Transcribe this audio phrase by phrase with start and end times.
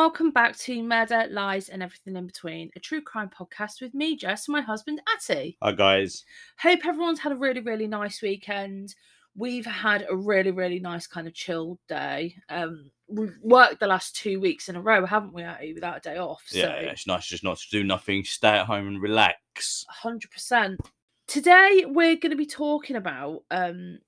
[0.00, 4.16] welcome back to Murder, Lies, and Everything in Between, a true crime podcast with me,
[4.16, 5.58] Jess, and my husband, Atty.
[5.62, 6.24] Hi guys.
[6.58, 8.94] Hope everyone's had a really, really nice weekend.
[9.36, 12.34] We've had a really, really nice kind of chilled day.
[12.48, 16.00] Um, we've worked the last two weeks in a row, haven't we, Atty, without a
[16.00, 16.44] day off?
[16.50, 19.84] Yeah, yeah, it's nice just not to do nothing, stay at home and relax.
[19.86, 20.80] hundred percent.
[21.26, 23.98] Today we're going to be talking about um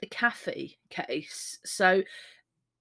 [0.00, 1.58] the Caffey case.
[1.64, 2.02] So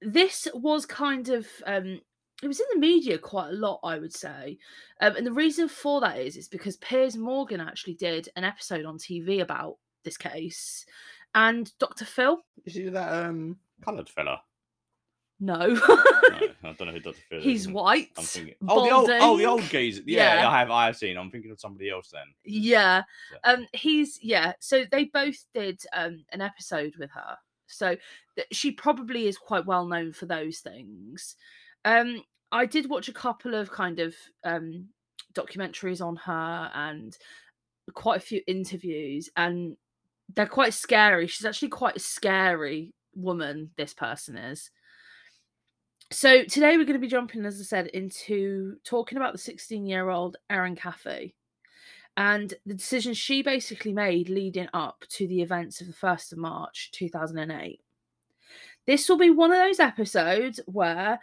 [0.02, 2.02] this was kind of um
[2.44, 4.58] it was in the media quite a lot, I would say.
[5.02, 8.86] Um, and the reason for that is is because Piers Morgan actually did an episode
[8.86, 10.86] on TV about this case.
[11.36, 12.06] And Dr.
[12.06, 14.42] Phil, Is he that um coloured fella?
[15.40, 17.18] no, No, I don't know who Dr.
[17.30, 17.44] Phil is.
[17.44, 18.10] he's white.
[18.18, 18.56] I'm thinking.
[18.68, 20.02] Oh, the old, oh, the old geezer.
[20.08, 20.50] Yeah, Yeah.
[20.50, 20.72] I have.
[20.72, 21.18] I have seen.
[21.18, 22.24] I'm thinking of somebody else then.
[22.44, 23.04] Yeah.
[23.32, 23.52] Yeah.
[23.52, 27.36] Um he's yeah, so they both did um an episode with her.
[27.68, 27.98] So
[28.36, 31.36] th- she probably is quite well known for those things.
[31.88, 32.22] Um
[32.52, 34.90] I did watch a couple of kind of um
[35.34, 37.18] documentaries on her and
[37.94, 39.78] quite a few interviews and
[40.36, 41.28] they're quite scary.
[41.28, 44.70] She's actually quite a scary woman this person is.
[46.12, 50.38] So today we're going to be jumping as I said into talking about the 16-year-old
[50.50, 51.34] Erin Caffey
[52.18, 56.40] and the decision she basically made leading up to the events of the 1st of
[56.40, 57.80] March 2008.
[58.86, 61.20] This will be one of those episodes where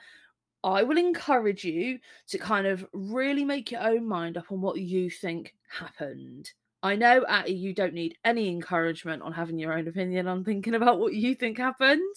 [0.64, 1.98] I will encourage you
[2.28, 6.50] to kind of really make your own mind up on what you think happened.
[6.82, 10.74] I know, Atty, you don't need any encouragement on having your own opinion on thinking
[10.74, 12.16] about what you think happened,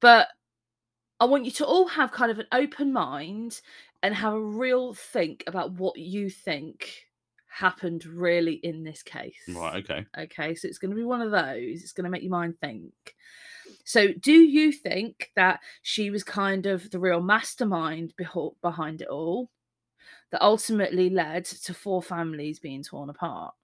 [0.00, 0.28] but
[1.20, 3.60] I want you to all have kind of an open mind
[4.02, 7.06] and have a real think about what you think
[7.48, 9.36] happened really in this case.
[9.48, 9.76] Right.
[9.84, 10.06] Okay.
[10.18, 11.82] Okay, so it's going to be one of those.
[11.82, 12.92] It's going to make your mind think.
[13.84, 18.14] So, do you think that she was kind of the real mastermind
[18.62, 19.50] behind it all
[20.30, 23.54] that ultimately led to four families being torn apart?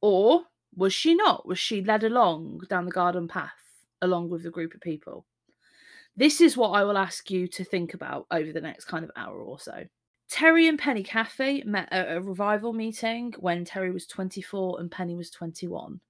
[0.00, 0.44] Or
[0.76, 1.46] was she not?
[1.46, 3.52] Was she led along down the garden path
[4.02, 5.26] along with the group of people?
[6.16, 9.10] This is what I will ask you to think about over the next kind of
[9.16, 9.84] hour or so.
[10.30, 15.14] Terry and Penny Caffey met at a revival meeting when Terry was 24 and Penny
[15.14, 16.00] was 21.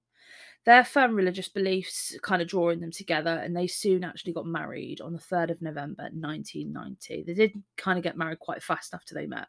[0.65, 4.99] Their firm religious beliefs kind of drawing them together, and they soon actually got married
[4.99, 7.23] on the 3rd of November 1990.
[7.23, 9.47] They did kind of get married quite fast after they met.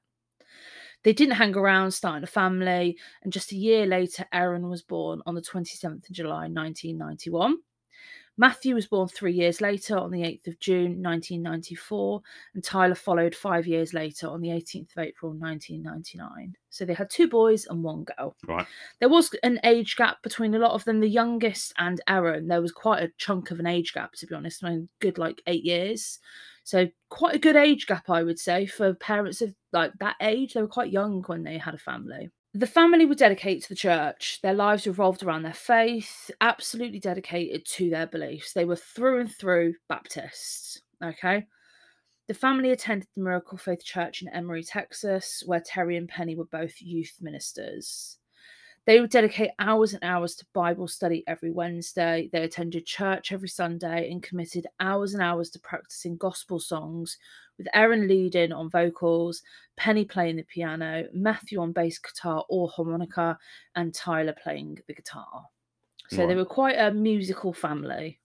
[1.04, 5.22] They didn't hang around starting a family, and just a year later, Erin was born
[5.24, 7.56] on the 27th of July 1991.
[8.38, 12.20] Matthew was born three years later on the 8th of June 1994,
[12.54, 16.54] and Tyler followed five years later on the 18th of April 1999.
[16.68, 18.36] So they had two boys and one girl.
[18.46, 18.66] Right.
[19.00, 21.00] There was an age gap between a lot of them.
[21.00, 24.34] The youngest and Erin, there was quite a chunk of an age gap, to be
[24.34, 26.18] honest, I mean, good like eight years.
[26.64, 30.52] So quite a good age gap, I would say, for parents of like that age.
[30.52, 32.30] They were quite young when they had a family.
[32.56, 34.40] The family were dedicated to the church.
[34.40, 38.54] Their lives revolved around their faith, absolutely dedicated to their beliefs.
[38.54, 40.80] They were through and through Baptists.
[41.04, 41.44] Okay.
[42.28, 46.46] The family attended the Miracle Faith Church in Emory, Texas, where Terry and Penny were
[46.46, 48.16] both youth ministers.
[48.86, 52.30] They would dedicate hours and hours to Bible study every Wednesday.
[52.32, 57.18] They attended church every Sunday and committed hours and hours to practicing gospel songs,
[57.58, 59.42] with Erin leading on vocals,
[59.76, 63.36] Penny playing the piano, Matthew on bass guitar or harmonica,
[63.74, 65.46] and Tyler playing the guitar.
[66.08, 68.20] So they were quite a musical family.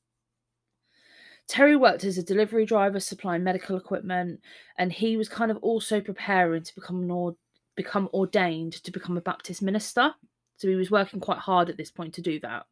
[1.48, 4.40] Terry worked as a delivery driver supplying medical equipment,
[4.78, 7.36] and he was kind of also preparing to become an or-
[7.76, 10.14] become ordained to become a Baptist minister.
[10.62, 12.68] So he was working quite hard at this point to do that.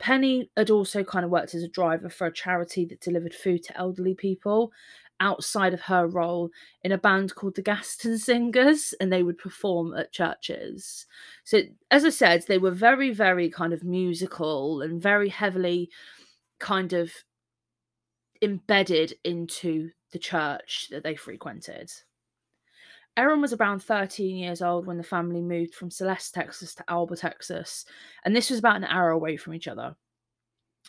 [0.00, 3.62] Penny had also kind of worked as a driver for a charity that delivered food
[3.64, 4.72] to elderly people
[5.20, 6.50] outside of her role
[6.82, 11.06] in a band called the Gaston Singers, and they would perform at churches.
[11.44, 11.62] So,
[11.92, 15.90] as I said, they were very, very kind of musical and very heavily
[16.58, 17.12] kind of
[18.42, 21.92] embedded into the church that they frequented.
[23.18, 27.16] Erin was around 13 years old when the family moved from Celeste, Texas to Alba,
[27.16, 27.84] Texas,
[28.24, 29.96] and this was about an hour away from each other.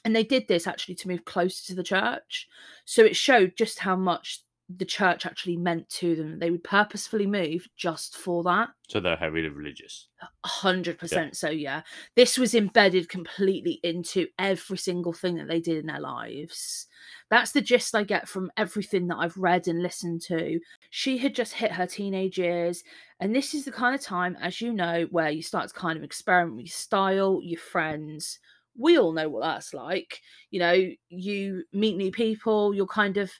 [0.06, 2.48] And they did this actually to move closer to the church.
[2.86, 4.44] So it showed just how much
[4.78, 6.38] the church actually meant to them.
[6.38, 8.70] They would purposefully move just for that.
[8.88, 10.08] So they're heavily religious.
[10.46, 11.36] Hundred percent.
[11.36, 11.82] So yeah,
[12.16, 16.88] this was embedded completely into every single thing that they did in their lives.
[17.32, 20.60] That's the gist I get from everything that I've read and listened to.
[20.92, 22.84] She had just hit her teenage years,
[23.20, 25.98] and this is the kind of time, as you know, where you start to kind
[25.98, 28.40] of experiment with your style, your friends.
[28.78, 30.22] We all know what that's like.
[30.52, 33.32] You know, you meet new people, you're kind of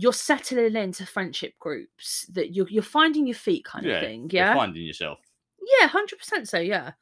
[0.00, 4.22] you're settling into friendship groups that you're you're finding your feet kind yeah, of thing.
[4.30, 4.54] you're Yeah.
[4.54, 5.18] finding yourself.
[5.80, 6.48] Yeah, hundred percent.
[6.48, 6.92] So yeah.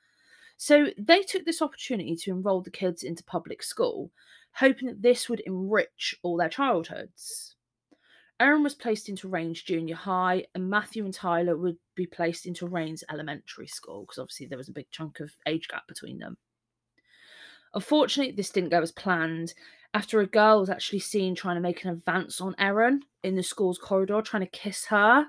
[0.56, 4.10] So they took this opportunity to enroll the kids into public school,
[4.52, 7.54] hoping that this would enrich all their childhoods.
[8.40, 12.66] Erin was placed into Rains Junior High, and Matthew and Tyler would be placed into
[12.66, 16.38] Rains Elementary School because obviously there was a big chunk of age gap between them.
[17.74, 19.52] Unfortunately, this didn't go as planned.
[19.96, 23.42] After a girl was actually seen trying to make an advance on Erin in the
[23.42, 25.24] school's corridor, trying to kiss her.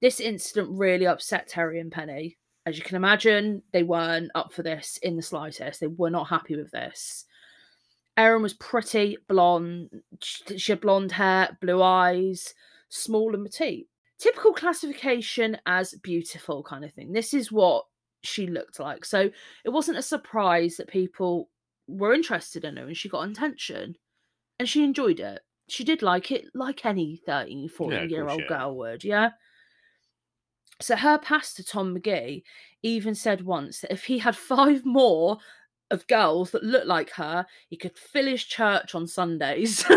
[0.00, 2.36] This incident really upset Terry and Penny.
[2.64, 5.80] As you can imagine, they weren't up for this in the slightest.
[5.80, 7.24] They were not happy with this.
[8.16, 9.90] Erin was pretty, blonde.
[10.22, 12.54] She had blonde hair, blue eyes,
[12.88, 13.88] small and petite.
[14.16, 17.10] Typical classification as beautiful kind of thing.
[17.10, 17.86] This is what
[18.22, 19.04] she looked like.
[19.04, 19.28] So
[19.64, 21.48] it wasn't a surprise that people
[21.86, 23.96] were interested in her and she got attention.
[24.58, 25.40] And she enjoyed it.
[25.68, 28.48] She did like it like any 13, 14 of year old yeah.
[28.48, 29.30] girl would, yeah?
[30.80, 32.42] So her pastor, Tom McGee,
[32.82, 35.38] even said once that if he had five more
[35.90, 39.84] of girls that looked like her, he could fill his church on Sundays.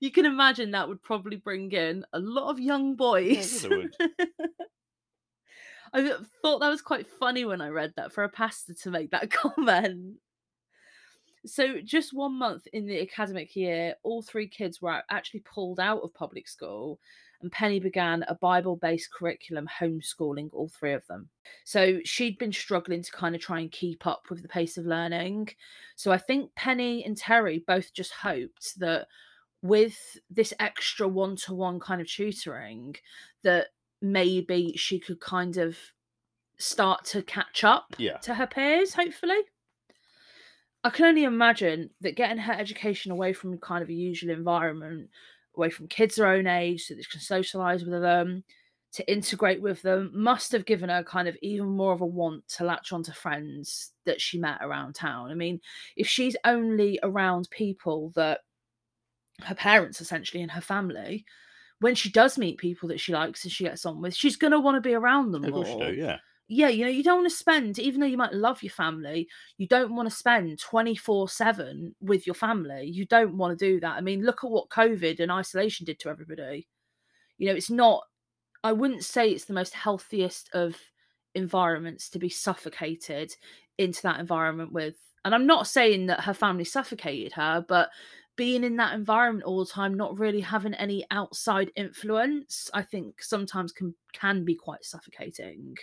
[0.00, 3.66] you can imagine that would probably bring in a lot of young boys.
[3.68, 3.94] would.
[5.92, 9.10] I thought that was quite funny when I read that for a pastor to make
[9.10, 10.16] that comment.
[11.44, 16.02] So, just one month in the academic year, all three kids were actually pulled out
[16.02, 17.00] of public school,
[17.40, 21.28] and Penny began a Bible based curriculum homeschooling all three of them.
[21.64, 24.86] So, she'd been struggling to kind of try and keep up with the pace of
[24.86, 25.48] learning.
[25.96, 29.08] So, I think Penny and Terry both just hoped that
[29.62, 29.98] with
[30.30, 32.94] this extra one to one kind of tutoring,
[33.42, 33.68] that
[34.02, 35.78] maybe she could kind of
[36.58, 38.18] start to catch up Yeah.
[38.18, 39.40] to her peers, hopefully.
[40.84, 45.10] I can only imagine that getting her education away from kind of a usual environment,
[45.56, 48.44] away from kids her own age, so that she can socialise with them,
[48.92, 52.46] to integrate with them, must have given her kind of even more of a want
[52.48, 55.30] to latch onto friends that she met around town.
[55.30, 55.60] I mean,
[55.96, 58.40] if she's only around people that
[59.44, 61.24] her parents essentially and her family,
[61.82, 64.52] when she does meet people that she likes and she gets on with, she's going
[64.52, 66.18] to want to be around them Of more course you do, yeah.
[66.46, 69.28] yeah, you know, you don't want to spend, even though you might love your family,
[69.58, 72.86] you don't want to spend 24 7 with your family.
[72.86, 73.96] You don't want to do that.
[73.96, 76.68] I mean, look at what COVID and isolation did to everybody.
[77.38, 78.04] You know, it's not,
[78.62, 80.76] I wouldn't say it's the most healthiest of
[81.34, 83.34] environments to be suffocated
[83.76, 84.94] into that environment with.
[85.24, 87.90] And I'm not saying that her family suffocated her, but
[88.36, 93.22] being in that environment all the time, not really having any outside influence, I think
[93.22, 95.76] sometimes can can be quite suffocating.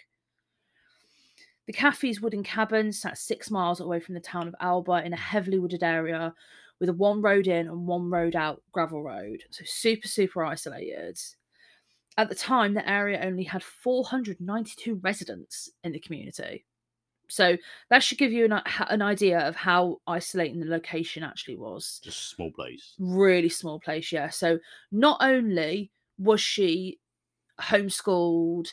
[1.67, 5.17] The Caffey's wooden cabin sat six miles away from the town of Alba in a
[5.17, 6.33] heavily wooded area
[6.79, 9.43] with a one road in and one road out gravel road.
[9.51, 11.19] So super, super isolated.
[12.17, 16.65] At the time, the area only had 492 residents in the community.
[17.29, 17.57] So
[17.89, 22.01] that should give you an, uh, an idea of how isolating the location actually was.
[22.03, 22.93] Just a small place.
[22.99, 24.29] really small place yeah.
[24.29, 24.59] So
[24.91, 26.99] not only was she
[27.61, 28.67] homeschooled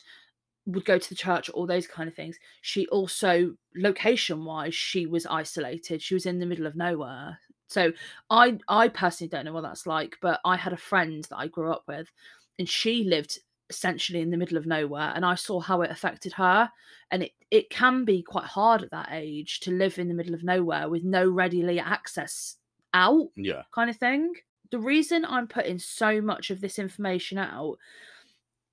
[0.65, 5.05] would go to the church all those kind of things she also location wise she
[5.05, 6.01] was isolated.
[6.01, 7.39] She was in the middle of nowhere.
[7.67, 7.91] So
[8.29, 11.47] i i personally don't know what that's like but i had a friend that i
[11.47, 12.09] grew up with
[12.59, 16.33] and she lived essentially in the middle of nowhere and i saw how it affected
[16.33, 16.71] her
[17.11, 20.33] and it, it can be quite hard at that age to live in the middle
[20.33, 22.57] of nowhere with no readily access
[22.93, 23.63] out Yeah.
[23.73, 24.33] kind of thing.
[24.71, 27.77] The reason I'm putting so much of this information out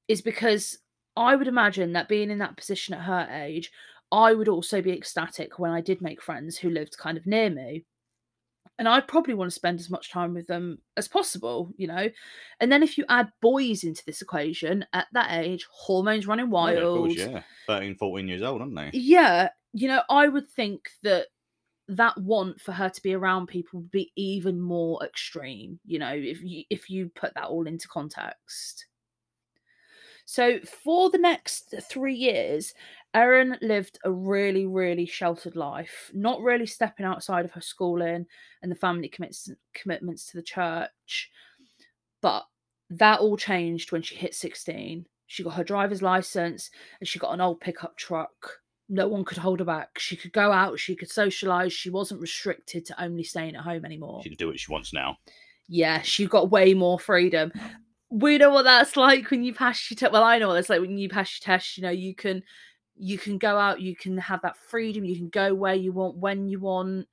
[0.08, 0.78] is because
[1.16, 3.70] I would imagine that being in that position at her age,
[4.12, 7.50] I would also be ecstatic when I did make friends who lived kind of near
[7.50, 7.84] me.
[8.78, 12.08] And I'd probably want to spend as much time with them as possible, you know.
[12.60, 16.50] And then if you add boys into this equation at that age, hormones running oh,
[16.50, 17.12] wild.
[17.12, 17.42] Yeah, course, yeah.
[17.68, 18.90] 13, 14 years old, aren't they?
[18.92, 21.26] Yeah, you know, I would think that
[21.88, 26.12] that want for her to be around people would be even more extreme, you know,
[26.14, 28.86] if you if you put that all into context.
[30.24, 32.74] So for the next 3 years,
[33.12, 38.26] Erin lived a really really sheltered life, not really stepping outside of her schooling
[38.62, 41.30] and the family commits commitments to the church.
[42.20, 42.44] But
[42.90, 45.06] that all changed when she hit 16.
[45.26, 48.60] She got her driver's license and she got an old pickup truck.
[48.88, 49.98] No one could hold her back.
[49.98, 51.72] She could go out, she could socialize.
[51.72, 54.22] She wasn't restricted to only staying at home anymore.
[54.22, 55.18] She can do what she wants now.
[55.68, 57.52] Yeah, she got way more freedom.
[58.14, 60.12] We know what that's like when you pass your test.
[60.12, 61.76] Well, I know what it's like when you pass your test.
[61.76, 62.42] You know, you can
[62.96, 66.16] you can go out, you can have that freedom, you can go where you want,
[66.16, 67.08] when you want.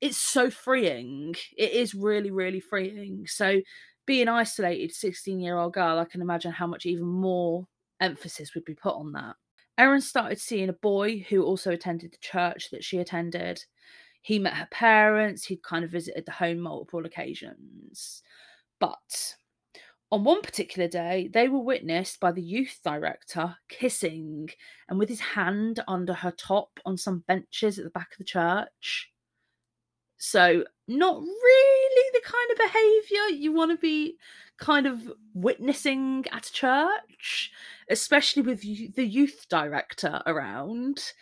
[0.00, 1.34] it's so freeing.
[1.56, 3.26] It is really, really freeing.
[3.26, 3.60] So
[4.06, 7.66] being isolated 16 year old girl, I can imagine how much even more
[8.00, 9.36] emphasis would be put on that.
[9.78, 13.64] Erin started seeing a boy who also attended the church that she attended.
[14.22, 18.22] He met her parents, he'd kind of visited the home multiple occasions.
[18.80, 19.36] But
[20.14, 24.48] on one particular day, they were witnessed by the youth director kissing
[24.88, 28.24] and with his hand under her top on some benches at the back of the
[28.24, 29.10] church.
[30.16, 34.16] So, not really the kind of behavior you want to be
[34.56, 37.50] kind of witnessing at a church,
[37.90, 38.60] especially with
[38.94, 41.12] the youth director around.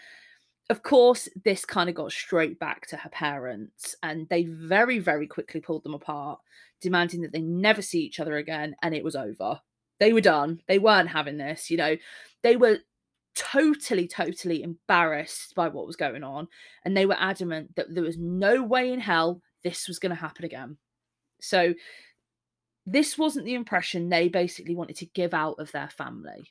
[0.72, 5.26] Of course, this kind of got straight back to her parents, and they very, very
[5.26, 6.40] quickly pulled them apart,
[6.80, 9.60] demanding that they never see each other again, and it was over.
[10.00, 10.62] They were done.
[10.68, 11.98] They weren't having this, you know.
[12.42, 12.78] They were
[13.34, 16.48] totally, totally embarrassed by what was going on.
[16.86, 20.16] And they were adamant that there was no way in hell this was going to
[20.16, 20.78] happen again.
[21.42, 21.74] So,
[22.86, 26.50] this wasn't the impression they basically wanted to give out of their family.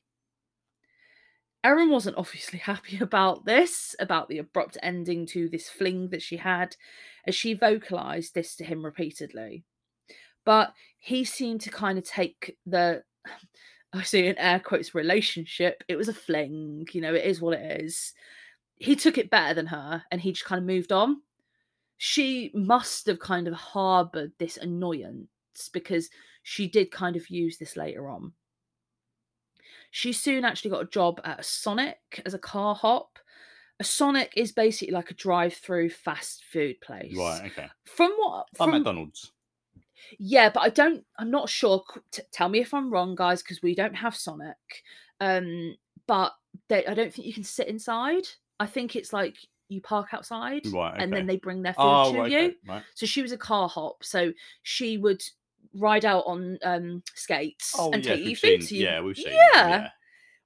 [1.64, 6.38] Erin wasn't obviously happy about this, about the abrupt ending to this fling that she
[6.38, 6.76] had,
[7.26, 9.64] as she vocalized this to him repeatedly.
[10.44, 13.04] But he seemed to kind of take the
[13.94, 15.84] I say in air quotes relationship.
[15.90, 18.14] It was a fling, you know, it is what it is.
[18.78, 21.22] He took it better than her and he just kind of moved on.
[21.98, 25.28] She must have kind of harbored this annoyance
[25.74, 26.10] because
[26.42, 28.32] she did kind of use this later on.
[29.92, 33.20] She soon actually got a job at a Sonic as a car hop.
[33.80, 37.16] A Sonic is basically like a drive-through fast food place.
[37.16, 37.52] Right.
[37.52, 37.68] Okay.
[37.86, 38.48] From what?
[38.60, 39.32] Like From, McDonald's.
[40.18, 41.04] yeah, but I don't.
[41.20, 41.84] I'm not sure.
[42.12, 44.56] T- tell me if I'm wrong, guys, because we don't have Sonic.
[45.20, 45.76] Um,
[46.08, 46.34] but
[46.68, 48.24] they, I don't think you can sit inside.
[48.60, 50.94] I think it's like you park outside, Right.
[50.94, 51.04] Okay.
[51.04, 52.38] and then they bring their food oh, to right, you.
[52.38, 52.84] okay, right.
[52.96, 54.04] So she was a car hop.
[54.04, 54.32] So
[54.64, 55.24] she would
[55.74, 58.84] ride out on um skates Oh, and yeah, take you we've food seen, to you.
[58.86, 59.34] yeah, we've seen.
[59.34, 59.90] Yeah.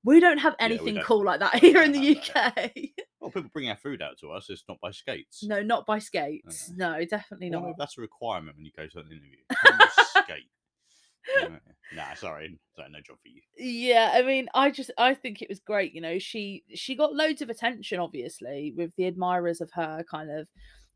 [0.04, 1.04] We don't have anything don't.
[1.04, 2.72] cool like that here in the UK.
[3.20, 4.52] Well, people bring our food out to us.
[4.52, 5.44] It's not by skates.
[5.44, 6.68] no, not by skates.
[6.70, 6.76] Okay.
[6.78, 7.76] No, definitely Well, not.
[7.80, 9.90] that's a requirement when you go to an interview.
[10.24, 10.44] Skate.
[11.96, 13.42] Nah, sorry, sorry, no job for you.
[13.58, 17.14] yeah i mean i just i think it was great you know she she got
[17.14, 20.48] loads of attention obviously with the admirers of her kind of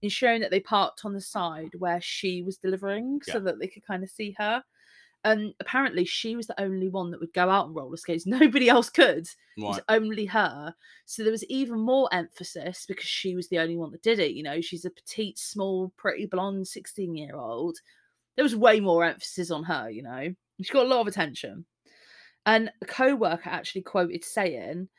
[0.01, 3.86] ensuring that they parked on the side where she was delivering so that they could
[3.86, 4.63] kind of see her.
[5.25, 8.25] And apparently she was the only one that would go out on roller skates.
[8.27, 9.27] Nobody else could.
[9.27, 9.84] It was Right.
[9.89, 10.74] only her.
[11.06, 14.32] So there was even more emphasis because she was the only one that did it
[14.32, 14.62] you know?
[14.62, 17.77] She's a petite small pretty blonde 16 year old
[18.36, 20.34] there was way more emphasis on her you know?
[20.62, 21.65] She got a lot of attention.
[22.46, 24.89] And a co-worker actually quoted saying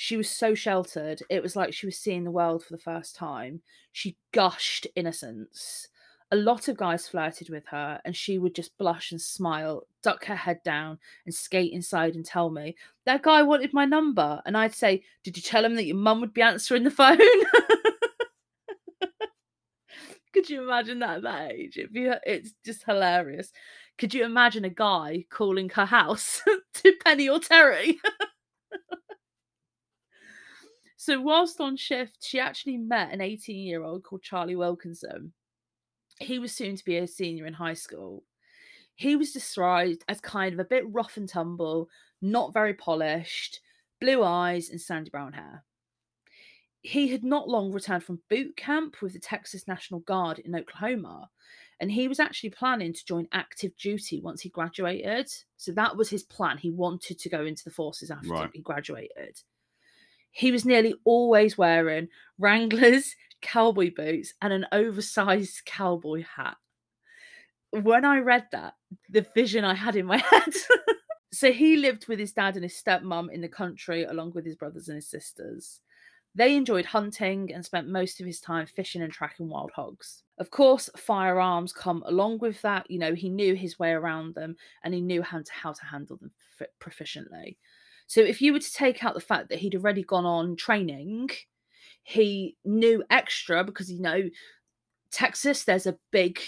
[0.00, 3.16] she was so sheltered it was like she was seeing the world for the first
[3.16, 3.60] time.
[3.90, 5.88] She gushed innocence.
[6.30, 10.24] A lot of guys flirted with her and she would just blush and smile duck
[10.26, 12.76] her head down and skate inside and tell me
[13.06, 14.40] that guy wanted my number.
[14.46, 17.18] And i'd say did you tell him that your mum would be answering the phone?
[20.32, 21.76] Could you imagine that at that age?
[21.76, 23.50] It'd be, it's just hilarious.
[23.98, 26.40] Could you imagine a guy calling her house
[26.74, 27.98] to penny or terry
[31.08, 35.32] so whilst on shift she actually met an 18 year old called charlie wilkinson
[36.20, 38.24] he was soon to be a senior in high school
[38.94, 41.88] he was described as kind of a bit rough and tumble
[42.20, 43.60] not very polished
[44.00, 45.64] blue eyes and sandy brown hair
[46.82, 51.28] he had not long returned from boot camp with the Texas National Guard in Oklahoma,
[51.80, 55.28] and he was actually planning to join active duty once he graduated.
[55.56, 56.56] So that was his plan.
[56.56, 58.50] He wanted to go into the forces after Right.
[58.54, 59.42] he graduated.
[60.30, 62.08] He was nearly always wearing
[62.38, 66.56] Wranglers, cowboy boots, and an oversized cowboy hat.
[67.70, 68.74] When I read that,
[69.10, 70.54] the vision I had in my head.
[71.32, 74.56] so he lived with his dad and his stepmom in the country, along with his
[74.56, 75.80] brothers and his sisters.
[76.34, 80.22] They enjoyed hunting and spent most of his time fishing and tracking wild hogs.
[80.38, 82.88] Of course, firearms come along with that.
[82.90, 84.54] You know, he knew his way around them
[84.84, 86.30] and he knew how to, how to handle them
[86.80, 87.56] proficiently.
[88.08, 91.30] So, if you were to take out the fact that he'd already gone on training,
[92.04, 94.30] he knew extra because, you know,
[95.10, 96.40] Texas, there's a big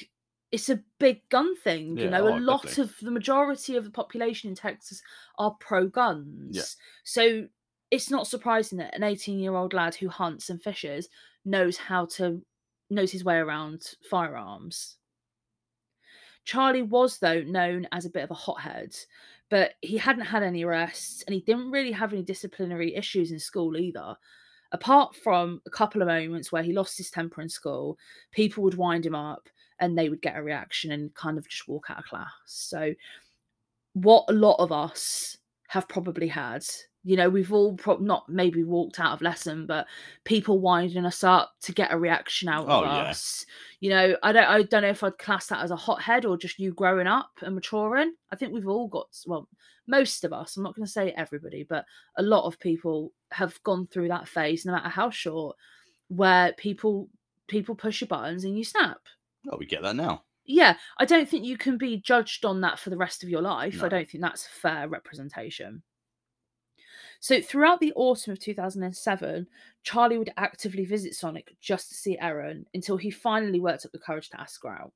[0.53, 2.79] it's a big gun thing you Yeah, know oh, a lot definitely.
[2.79, 5.01] of the majority of the population in texas
[5.39, 7.47] are pro guns so
[7.93, 11.09] it's not surprising that an 18 year old lad who hunts and fishes
[11.45, 12.43] knows how to
[12.91, 14.99] knows his way around firearms.
[16.45, 18.95] Charlie was though known as a bit of a hothead
[19.51, 23.39] but he hadn't had any arrests and he didn't really have any disciplinary issues in
[23.39, 24.17] school either
[24.73, 27.99] Apart from a couple of moments where he lost his temper in school,
[28.31, 29.49] people would wind him up
[29.81, 32.31] and they would get a reaction and kind of just walk out of class.
[32.47, 32.95] So,
[33.95, 35.37] what a lot of us
[35.69, 36.65] have probably had
[37.03, 39.87] you know we've all pro- not maybe walked out of lesson but
[40.25, 43.11] people winding us up to get a reaction out Oh, of yeah.
[43.11, 43.47] us.
[43.81, 46.37] You know i don't i don't know if i'd class that as a hothead or
[46.37, 48.13] just you growing up and maturing.
[48.31, 49.49] I think we've all got well
[49.87, 51.85] most of us i'm not going to say everybody but
[52.19, 55.57] a lot of people have gone through that phase no matter how short
[56.09, 57.09] where people
[57.49, 58.99] people push your buttons and you snap.
[59.51, 60.23] Oh, we get that now.
[60.45, 63.41] yeah i don't think you can be judged on that for the rest of your
[63.43, 63.83] life.
[63.83, 65.83] I don't think that's a fair representation
[67.21, 69.47] so throughout the autumn of 2007
[69.83, 73.99] charlie would actively visit sonic just to see erin until he finally worked up the
[73.99, 74.93] courage to ask her out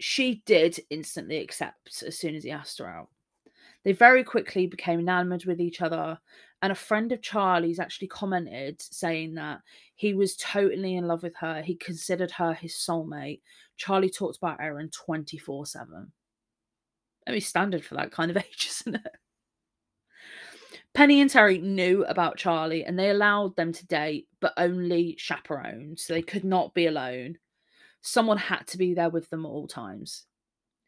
[0.00, 3.08] she did instantly accept as soon as he asked her out
[3.84, 6.18] they very quickly became enamored with each other
[6.62, 9.60] and a friend of charlie's actually commented saying that
[9.94, 13.40] he was totally in love with her he considered her his soulmate
[13.76, 16.12] Charlie talked about Erin 24 7.
[17.26, 19.12] Very standard for that kind of age, isn't it?
[20.94, 25.98] Penny and Terry knew about Charlie and they allowed them to date, but only chaperoned,
[25.98, 27.36] so they could not be alone.
[28.00, 30.26] Someone had to be there with them at all times.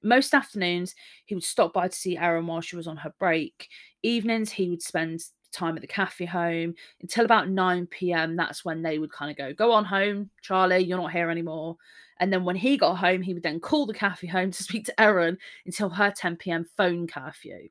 [0.05, 0.95] Most afternoons,
[1.25, 3.69] he would stop by to see Erin while she was on her break.
[4.05, 8.37] Evenings, he would spend time at the Caffey home until about 9 p.m.
[8.37, 11.77] That's when they would kind of go, Go on home, Charlie, you're not here anymore.
[12.21, 14.85] And then when he got home, he would then call the Caffey home to speak
[14.87, 16.65] to Erin until her 10 p.m.
[16.77, 17.69] phone curfew.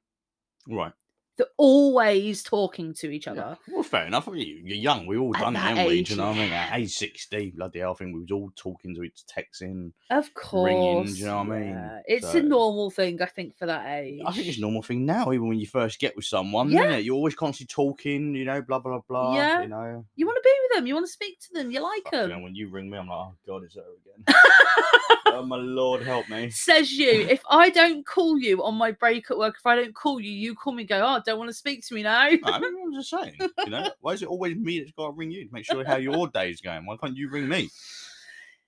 [0.67, 0.91] Right.
[1.37, 3.57] They're always talking to each other.
[3.67, 3.73] Yeah.
[3.73, 4.27] Well, fair enough.
[4.27, 5.05] You- You're young.
[5.05, 5.93] We all At done it, that haven't we?
[5.99, 6.51] age, Do you know what I mean?
[6.53, 9.91] At age 60, bloody hell, I think we was all talking to each texting.
[10.09, 10.69] Of course.
[10.71, 11.69] Ringing, do you know what I mean?
[11.71, 11.99] yeah.
[12.05, 14.21] It's So- a normal thing, I think, for that age.
[14.25, 16.83] I think it's a normal thing now, even when you first get with someone, Yeah.
[16.85, 17.03] isn't it?
[17.05, 19.35] You're always constantly talking, you know, blah, blah, blah.
[19.35, 19.61] Yeah.
[19.63, 21.81] You know, You want to be with them, you want to speak to them, you
[21.81, 22.43] like Fuck, you know, them.
[22.43, 24.35] when you ring me, I'm like, oh, God, it's her again.
[25.37, 26.49] oh, my Lord, help me.
[26.49, 27.09] Says you.
[27.09, 30.31] If I don't call you on my break at work, if I don't call you,
[30.31, 32.19] you call me go, Oh, don't want to speak to me now.
[32.21, 35.11] I mean, I'm just saying, you know, why is it always me that's got to
[35.11, 36.85] ring you to make sure how your day's going?
[36.85, 37.69] Why can't you ring me?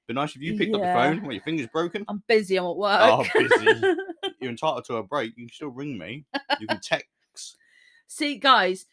[0.08, 1.23] Be nice if you picked up the phone.
[1.23, 2.06] What, your finger's broken?
[2.08, 2.99] I'm busy, I'm at work.
[3.01, 3.65] Oh, busy.
[4.39, 5.34] You're entitled to a break.
[5.36, 6.23] You can still ring me.
[6.60, 7.58] You can text.
[8.08, 8.86] See, guys,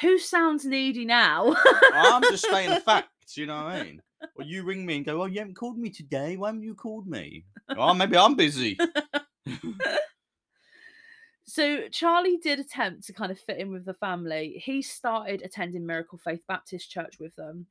[0.00, 1.56] who sounds needy now?
[1.92, 3.36] I'm just stating facts.
[3.36, 4.02] You know what I mean?
[4.36, 6.36] Or you ring me and go, "Oh, you haven't called me today.
[6.36, 7.44] Why haven't you called me?"
[7.76, 8.78] Oh, maybe I'm busy.
[11.50, 14.62] So Charlie did attempt to kind of fit in with the family.
[14.64, 17.66] He started attending Miracle Faith Baptist Church with them.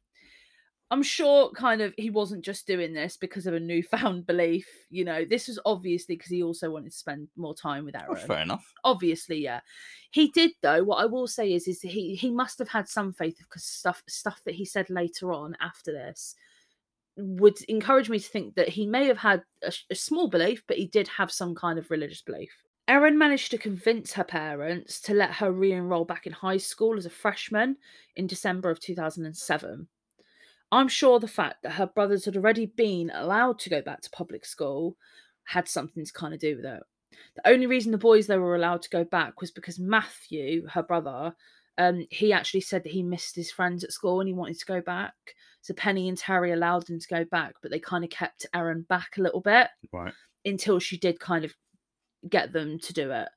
[0.92, 5.06] I'm sure kind of he wasn't just doing this because of a newfound belief, you
[5.06, 5.24] know.
[5.24, 8.14] This was obviously because he also wanted to spend more time with oh, Erin.
[8.14, 8.74] That's fair enough.
[8.84, 9.60] Obviously, yeah.
[10.12, 10.84] He did though.
[10.84, 14.02] What I will say is is he he must have had some faith because stuff
[14.08, 16.36] stuff that he said later on after this
[17.18, 20.78] would encourage me to think that he may have had a, a small belief, but
[20.78, 22.52] he did have some kind of religious belief.
[22.88, 26.98] Erin managed to convince her parents to let her re enroll back in high school
[26.98, 27.78] as a freshman
[28.16, 29.88] in December of 2007.
[30.72, 34.10] I'm sure the fact that her brothers had already been allowed to go back to
[34.12, 34.96] public school
[35.46, 36.84] had something to kind of do with it.
[37.36, 40.84] The only reason the boys they were allowed to go back was because Matthew, her
[40.84, 41.34] brother,
[41.78, 44.66] um, he actually said that he missed his friends at school and he wanted to
[44.66, 45.14] go back.
[45.62, 48.84] So Penny and Terry allowed them to go back, but they kind of kept Erin
[48.88, 50.14] back a little bit Right.
[50.46, 51.54] until she did kind of
[52.30, 53.30] get them to do it.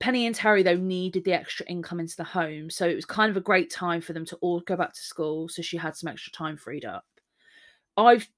[0.00, 3.30] Penny and Terry, though, needed the extra income into the home, so it was kind
[3.30, 5.48] of a great time for them to all go back to school.
[5.48, 7.04] So she had some extra time freed up.
[7.96, 8.28] I've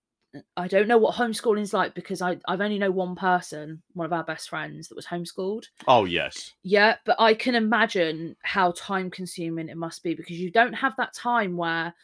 [0.57, 4.07] I don't know what homeschooling is like because I I've only know one person, one
[4.07, 5.65] of our best friends, that was homeschooled.
[5.87, 6.53] Oh yes.
[6.63, 10.97] Yeah, but I can imagine how time consuming it must be because you don't have
[10.97, 11.95] that time where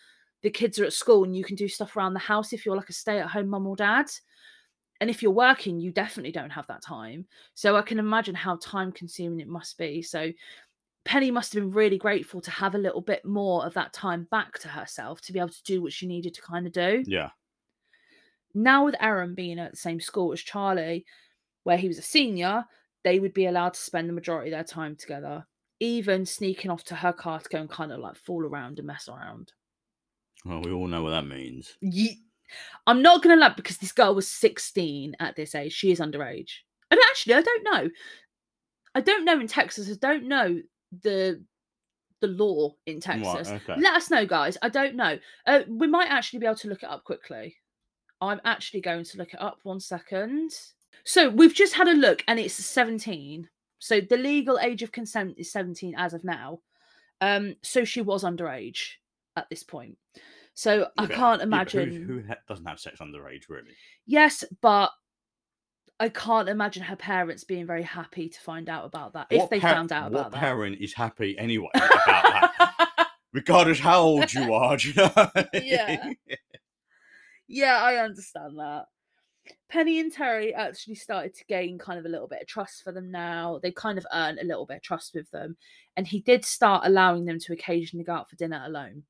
[0.42, 2.76] the kids are at school and you can do stuff around the house if you're
[2.76, 4.10] like a stay at home mum or dad.
[5.02, 7.26] And if you're working, you definitely don't have that time.
[7.54, 10.00] So I can imagine how time consuming it must be.
[10.00, 10.30] So
[11.04, 14.28] Penny must have been really grateful to have a little bit more of that time
[14.30, 17.02] back to herself to be able to do what she needed to kind of do
[17.04, 17.30] Yeah.
[18.54, 21.04] now with Erin being at the same school as Charlie,
[21.64, 22.64] where he was a senior,
[23.02, 25.48] they would be allowed to spend the majority of their time together,
[25.80, 28.86] even sneaking off to her car to go and kind of like fool around and
[28.86, 29.52] mess around.
[30.44, 31.76] Well, we all know what that means.
[31.80, 32.22] Ye-
[32.86, 35.72] I'm not gonna lie because this girl was 16 at this age.
[35.72, 36.50] She is underage.
[36.90, 37.90] And actually, I don't know.
[38.94, 39.90] I don't know in Texas.
[39.90, 40.60] I don't know
[41.02, 41.42] the
[42.20, 43.50] the law in Texas.
[43.50, 43.60] Right.
[43.68, 43.80] Okay.
[43.80, 44.56] Let us know, guys.
[44.62, 45.18] I don't know.
[45.46, 47.56] Uh, we might actually be able to look it up quickly.
[48.20, 50.52] I'm actually going to look it up one second.
[51.04, 53.48] So we've just had a look and it's 17.
[53.80, 56.60] So the legal age of consent is 17 as of now.
[57.20, 58.92] Um, so she was underage.
[59.36, 59.98] at this point.
[60.54, 62.02] So I Yeah, but- can't yeah, but who- imagine.
[62.06, 63.72] who, ha- doesn't have sex underage, really.
[64.06, 64.90] Yes, but
[66.00, 69.60] I can't imagine her parents being very happy to find out about that if they
[69.60, 72.52] par- found out about what about parent is happy anyway about that?
[72.58, 73.06] that.
[73.32, 75.08] Regardless how old you are, do you know?
[75.08, 76.12] what I Yeah.
[77.48, 78.86] yeah, I understand that.
[79.68, 82.92] Penny and Terry actually started to gain kind of a little bit of trust for
[82.92, 83.58] them now.
[83.62, 85.56] They kind of earned a little bit of trust with them.
[85.96, 89.04] And he did start allowing them to occasionally go out for dinner alone.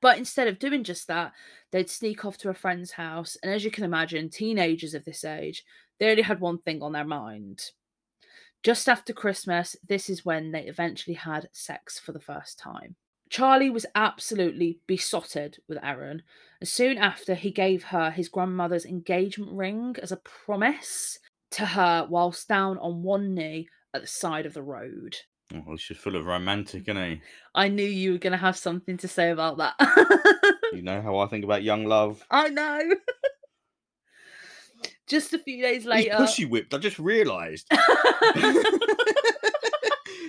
[0.00, 1.32] But instead of doing just that,
[1.70, 3.36] they'd sneak off to a friend's house.
[3.42, 5.64] And as you can imagine, teenagers of this age,
[5.98, 7.70] they only had one thing on their mind.
[8.62, 12.96] Just after Christmas, this is when they eventually had sex for the first time.
[13.28, 16.22] Charlie was absolutely besotted with Erin.
[16.60, 21.18] And soon after, he gave her his grandmother's engagement ring as a promise
[21.52, 25.16] to her whilst down on one knee at the side of the road.
[25.52, 27.20] Oh, well, she's full of romantic, isn't he?
[27.54, 29.74] I knew you were going to have something to say about that.
[30.72, 32.24] You know how I think about young love.
[32.30, 32.80] I know.
[35.06, 36.16] Just a few days He's later.
[36.16, 36.72] pussy whipped.
[36.74, 37.70] I just realised.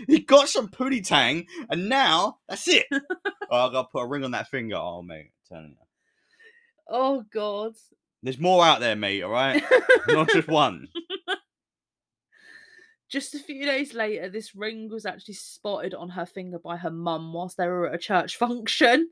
[0.07, 2.85] he got some pooty tang, and now that's it.
[2.91, 2.99] oh,
[3.49, 4.75] I gotta put a ring on that finger.
[4.75, 5.77] Oh, mate, I'm telling you.
[6.89, 7.73] oh, God.
[8.21, 9.23] There's more out there, mate.
[9.23, 9.63] All right,
[10.09, 10.87] not just one.
[13.09, 16.89] Just a few days later, this ring was actually spotted on her finger by her
[16.89, 19.09] mum whilst they were at a church function.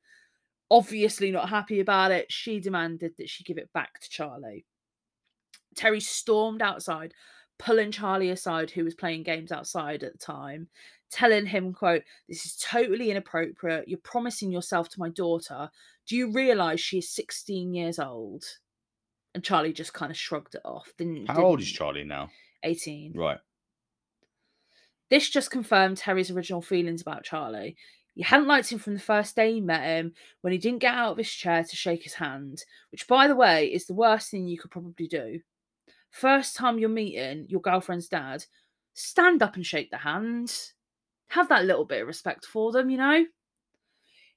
[0.71, 4.65] Obviously, not happy about it, she demanded that she give it back to Charlie.
[5.75, 7.13] Terry stormed outside,
[7.60, 10.67] pulling Charlie aside, who was playing games outside at the time,
[11.12, 13.88] telling him, quote, This is totally inappropriate.
[13.88, 15.69] You're promising yourself to my daughter.
[16.08, 18.43] Do you realise she is 16 years old?
[19.36, 20.91] And Charlie just kind of shrugged it off.
[20.97, 22.29] Didn't, How old is Charlie now?
[22.63, 23.13] 18.
[23.15, 23.39] Right.
[25.10, 27.76] This just confirmed Terry's original feelings about Charlie.
[28.16, 30.94] He hadn't liked him from the first day he met him when he didn't get
[30.94, 34.30] out of his chair to shake his hand, which, by the way, is the worst
[34.30, 35.39] thing you could probably do.
[36.12, 38.46] First time you're meeting your girlfriend's dad,
[38.94, 40.56] stand up and shake the hand.
[41.30, 43.26] Have that little bit of respect for them, you know?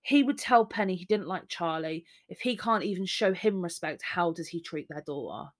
[0.01, 2.07] He would tell Penny he didn't like Charlie.
[2.29, 5.51] If he can't even show him respect, how does he treat their daughter?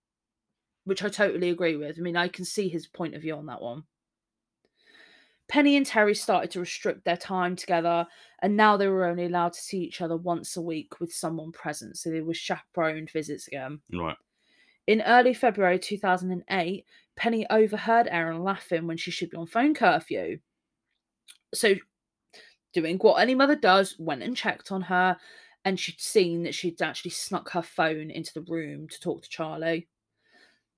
[0.85, 1.97] Which I totally agree with.
[1.99, 3.83] I mean, I can see his point of view on that one.
[5.47, 8.05] Penny and Terry started to restrict their time together,
[8.41, 11.51] and now they were only allowed to see each other once a week with someone
[11.51, 11.97] present.
[11.97, 13.79] So they were chaperoned visits again.
[13.93, 14.17] Right.
[14.87, 20.39] In early February 2008, Penny overheard Erin laughing when she should be on phone curfew.
[21.53, 21.75] So,
[22.73, 25.17] doing what any mother does, went and checked on her,
[25.65, 29.29] and she'd seen that she'd actually snuck her phone into the room to talk to
[29.29, 29.87] Charlie.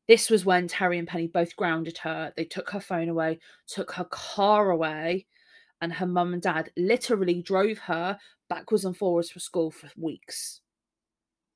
[0.09, 2.33] This was when Terry and Penny both grounded her.
[2.35, 5.27] They took her phone away, took her car away,
[5.81, 8.17] and her mum and dad literally drove her
[8.49, 10.61] backwards and forwards for school for weeks.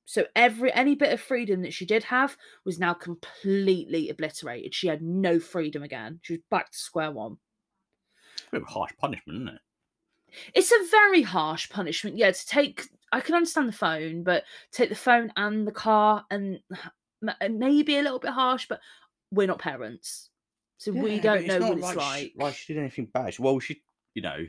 [0.06, 4.76] So every any bit of freedom that she did have was now completely obliterated.
[4.76, 6.20] She had no freedom again.
[6.22, 7.38] She was back to square one.
[8.50, 9.62] A bit of a harsh punishment, isn't it?
[10.54, 12.18] It's a very harsh punishment.
[12.18, 16.24] Yeah, to take I can understand the phone, but take the phone and the car
[16.30, 16.80] and and
[17.28, 18.80] Uh, maybe a little bit harsh, but
[19.32, 20.30] we're not parents.
[20.78, 22.34] So we Yeah, but don't know what it's sh- like.
[22.36, 23.34] Like she did anything bad.
[23.34, 23.82] She- Well, she,
[24.14, 24.46] you know,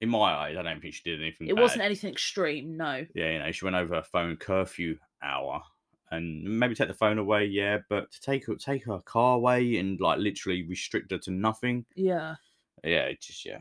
[0.00, 1.48] in my eyes, I don't think she did anything.
[1.48, 1.62] It bad.
[1.62, 3.06] wasn't anything extreme, no.
[3.14, 5.62] Yeah, you know, she went over her phone curfew hour,
[6.10, 7.46] and maybe take the phone away.
[7.46, 11.30] Yeah, but to take her, take her car away and like literally restrict her to
[11.30, 11.84] nothing.
[11.96, 12.36] Yeah.
[12.84, 13.60] Yeah, it just yeah.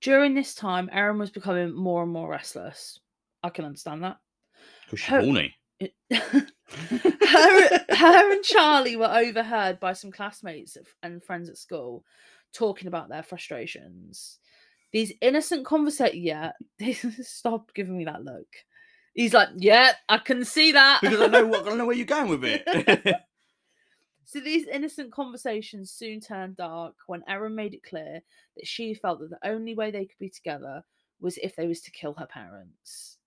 [0.00, 3.00] During this time, Erin was becoming more and more restless.
[3.42, 4.18] I can understand that.
[4.84, 5.54] Because she's Her- horny.
[6.10, 12.04] Her, her and Charlie were overheard by some classmates and friends at school
[12.52, 14.38] talking about their frustrations.
[14.92, 16.22] These innocent conversations.
[16.22, 16.52] Yeah,
[17.22, 18.46] stop giving me that look.
[19.14, 21.00] He's like, yeah, I can see that.
[21.00, 23.16] because I know what I know where you're going with it.
[24.30, 28.20] So these innocent conversations soon turned dark when Erin made it clear
[28.56, 30.84] that she felt that the only way they could be together
[31.18, 33.17] was if they was to kill her parents.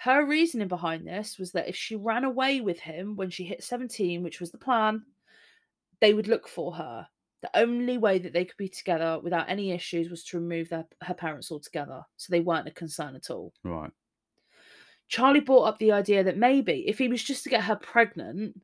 [0.00, 3.62] Her reasoning behind this was that if she ran away with him when she hit
[3.62, 5.02] 17, which was the plan,
[6.00, 7.06] they would look for her.
[7.42, 10.86] The only way that they could be together without any issues was to remove their,
[11.02, 12.02] her parents altogether.
[12.16, 13.52] So they weren't a concern at all.
[13.62, 13.90] right.
[15.08, 18.58] Charlie brought up the idea that maybe if he was just to get her pregnant,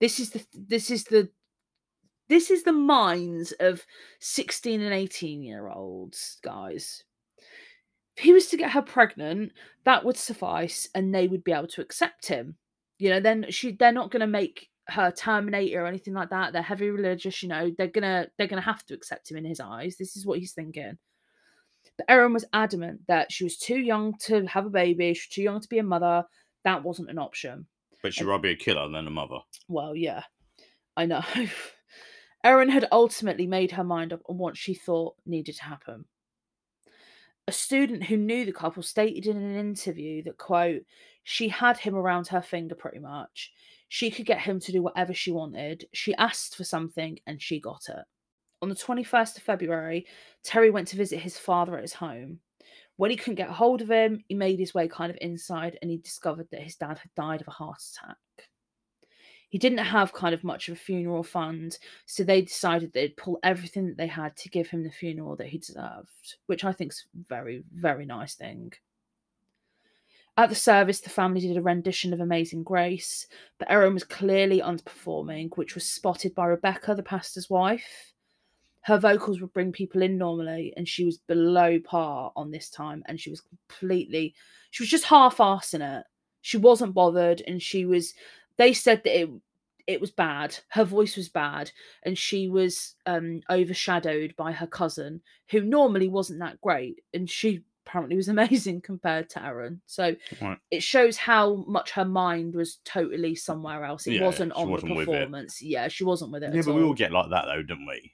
[0.00, 1.30] this is the this is the
[2.28, 3.86] this is the minds of
[4.20, 7.04] 16 and 18 year olds, guys.
[8.18, 9.52] If he was to get her pregnant,
[9.84, 12.56] that would suffice and they would be able to accept him.
[12.98, 16.52] You know, then she they're not gonna make her Terminator or anything like that.
[16.52, 19.60] They're heavy religious, you know, they're gonna they're gonna have to accept him in his
[19.60, 19.96] eyes.
[19.96, 20.98] This is what he's thinking.
[21.96, 25.28] But Erin was adamant that she was too young to have a baby, she was
[25.28, 26.24] too young to be a mother.
[26.64, 27.66] That wasn't an option.
[28.02, 29.38] But she'd rather be a killer than a mother.
[29.68, 30.24] Well, yeah,
[30.96, 31.22] I know.
[32.42, 36.04] Erin had ultimately made her mind up on what she thought needed to happen.
[37.48, 40.82] A student who knew the couple stated in an interview that, quote,
[41.24, 43.54] she had him around her finger pretty much.
[43.88, 45.86] She could get him to do whatever she wanted.
[45.94, 48.04] She asked for something and she got it.
[48.60, 50.06] On the 21st of February,
[50.44, 52.40] Terry went to visit his father at his home.
[52.96, 55.90] When he couldn't get hold of him, he made his way kind of inside and
[55.90, 58.18] he discovered that his dad had died of a heart attack.
[59.48, 63.38] He didn't have kind of much of a funeral fund, so they decided they'd pull
[63.42, 67.06] everything that they had to give him the funeral that he deserved, which I think's
[67.28, 68.72] very, very nice thing.
[70.36, 73.26] At the service, the family did a rendition of Amazing Grace,
[73.58, 78.12] but Erin was clearly underperforming, which was spotted by Rebecca, the pastor's wife.
[78.82, 83.02] Her vocals would bring people in normally, and she was below par on this time,
[83.06, 84.34] and she was completely,
[84.70, 86.04] she was just half arsing it.
[86.42, 88.14] She wasn't bothered, and she was,
[88.58, 89.30] they said that it,
[89.86, 90.58] it was bad.
[90.68, 91.70] Her voice was bad,
[92.02, 97.62] and she was um, overshadowed by her cousin, who normally wasn't that great, and she
[97.86, 99.80] apparently was amazing compared to Erin.
[99.86, 100.58] So Right.
[100.70, 104.06] it shows how much her mind was totally somewhere else.
[104.06, 105.62] It Yeah, wasn't on wasn't the performance.
[105.62, 106.54] Yeah, she wasn't with it.
[106.54, 106.88] Yeah, but we all.
[106.88, 108.12] all get like that though, don't we?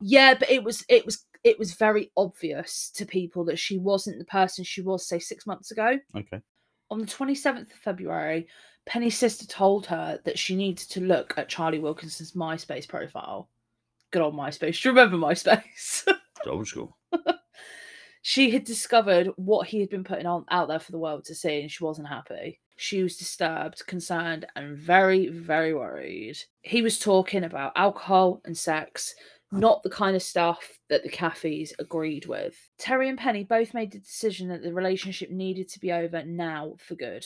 [0.00, 4.18] Yeah, but it was it was it was very obvious to people that she wasn't
[4.18, 5.98] the person she was, say, six months ago.
[6.16, 6.40] Okay.
[6.90, 8.48] On the 27th of February,
[8.86, 13.48] Penny's sister told her that she needed to look at Charlie Wilkinson's MySpace profile.
[14.10, 14.80] Good old MySpace.
[14.82, 16.06] Do you remember MySpace?
[16.46, 16.96] Old school.
[18.22, 21.34] she had discovered what he had been putting on out there for the world to
[21.34, 22.60] see, and she wasn't happy.
[22.76, 26.36] She was disturbed, concerned, and very, very worried.
[26.62, 29.14] He was talking about alcohol and sex,
[29.52, 32.56] not the kind of stuff that the Caffeys agreed with.
[32.78, 36.74] Terry and Penny both made the decision that the relationship needed to be over now
[36.78, 37.24] for good.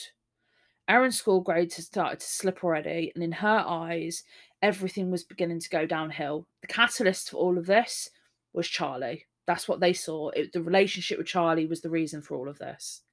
[0.89, 4.23] Erin's school grades had started to slip already, and in her eyes,
[4.61, 6.47] everything was beginning to go downhill.
[6.61, 8.09] The catalyst for all of this
[8.53, 9.27] was Charlie.
[9.45, 10.29] That's what they saw.
[10.29, 13.03] It, the relationship with Charlie was the reason for all of this.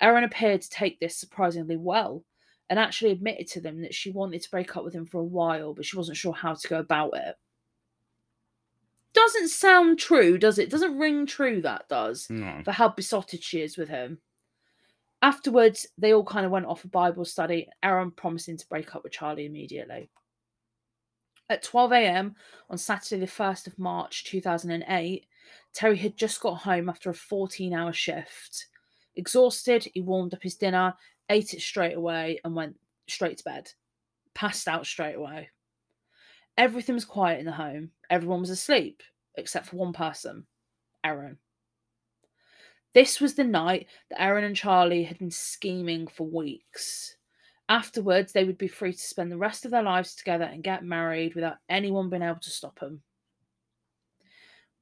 [0.00, 2.24] Erin appeared to take this surprisingly well
[2.68, 5.24] and actually admitted to them that she wanted to break up with him for a
[5.24, 7.36] while, but she wasn't sure how to go about it.
[9.12, 10.68] Doesn't sound true, does it?
[10.70, 12.60] Doesn't ring true, that does, No.
[12.64, 14.18] for how besotted she is with him.
[15.26, 19.02] Afterwards, they all kind of went off a Bible study, Erin promising to break up
[19.02, 20.08] with Charlie immediately.
[21.50, 22.36] At 12 a.m.
[22.70, 25.26] on Saturday, the 1st of March 2008,
[25.74, 28.66] Terry had just got home after a 14 hour shift.
[29.16, 30.94] Exhausted, he warmed up his dinner,
[31.28, 33.68] ate it straight away, and went straight to bed.
[34.32, 35.50] Passed out straight away.
[36.56, 37.90] Everything was quiet in the home.
[38.10, 39.02] Everyone was asleep,
[39.34, 40.46] except for one person
[41.02, 41.36] Erin.
[42.96, 47.18] This was the night that Erin and Charlie had been scheming for weeks.
[47.68, 50.82] Afterwards, they would be free to spend the rest of their lives together and get
[50.82, 53.02] married without anyone being able to stop them.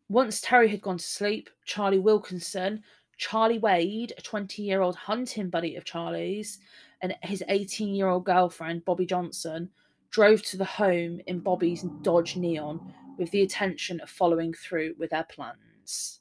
[0.09, 2.85] Once Terry had gone to sleep, Charlie Wilkinson,
[3.17, 6.61] Charlie Wade, a 20 year old hunting buddy of Charlie's,
[7.03, 9.69] and his 18 year old girlfriend, Bobby Johnson,
[10.11, 15.11] drove to the home in Bobby's Dodge Neon with the intention of following through with
[15.11, 16.21] their plans.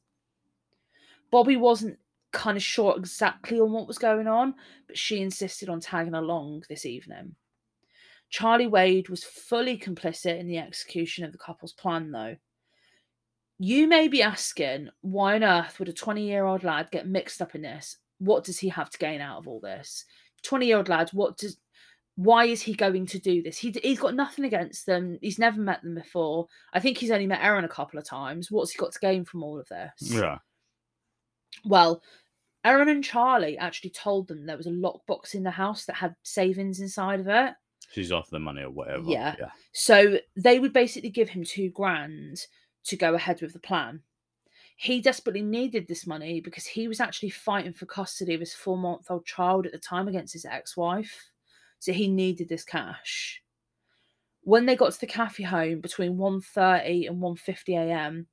[1.33, 1.97] Bobby wasn't
[2.31, 4.53] kind of sure exactly on what was going on,
[4.85, 7.33] but she insisted on tagging along this evening.
[8.29, 12.35] Charlie Wade was fully complicit in the execution of the couple's plan, though.
[13.57, 17.41] You may be asking, why on earth would a 20 year old lad get mixed
[17.41, 17.97] up in this?
[18.19, 20.05] What does he have to gain out of all this?
[20.43, 21.57] 20 year old lad, what does.
[22.15, 23.57] Why is he going to do this?
[23.57, 25.17] He, he's got nothing against them.
[25.19, 26.45] He's never met them before.
[26.71, 28.51] I think he's only met Erin a couple of times.
[28.51, 29.93] What's he got to gain from all of this?
[29.99, 30.37] Yeah.
[31.65, 32.01] Well,
[32.63, 36.15] Erin and Charlie actually told them there was a lockbox in the house that had
[36.23, 37.53] savings inside of it.
[37.91, 39.09] She's off the money or whatever.
[39.09, 39.35] Yeah.
[39.39, 39.49] Yeah.
[39.73, 42.39] So they would basically give him two grand
[42.85, 44.01] to go ahead with the plan.
[44.77, 48.77] He desperately needed this money because he was actually fighting for custody of his four
[48.77, 51.31] month old child at the time against his ex wife.
[51.79, 53.41] So he needed this cash.
[54.41, 58.27] When they got to the Caffey home between 1.30 and 1.50 a.m.,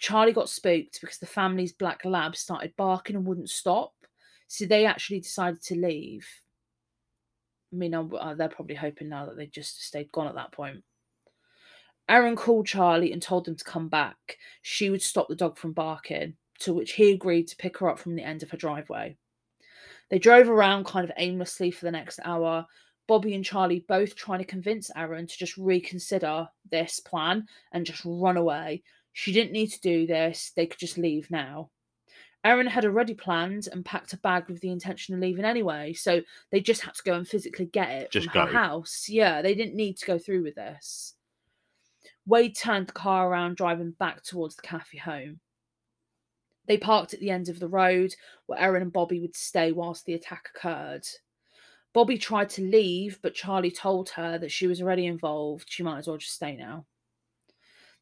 [0.00, 3.92] Charlie got spooked because the family's black lab started barking and wouldn't stop.
[4.48, 6.26] So they actually decided to leave.
[7.72, 10.82] I mean, uh, they're probably hoping now that they just stayed gone at that point.
[12.08, 14.38] Erin called Charlie and told them to come back.
[14.62, 17.98] She would stop the dog from barking, to which he agreed to pick her up
[17.98, 19.16] from the end of her driveway.
[20.08, 22.66] They drove around kind of aimlessly for the next hour.
[23.06, 28.02] Bobby and Charlie both trying to convince Erin to just reconsider this plan and just
[28.04, 28.82] run away.
[29.12, 31.70] She didn't need to do this, they could just leave now.
[32.42, 36.22] Erin had already planned and packed a bag with the intention of leaving anyway, so
[36.50, 39.08] they just had to go and physically get it Just from her house.
[39.08, 41.14] Yeah, they didn't need to go through with this.
[42.26, 45.40] Wade turned the car around, driving back towards the Caffey home.
[46.66, 48.14] They parked at the end of the road
[48.46, 51.06] where Erin and Bobby would stay whilst the attack occurred.
[51.92, 55.66] Bobby tried to leave, but Charlie told her that she was already involved.
[55.68, 56.86] She might as well just stay now.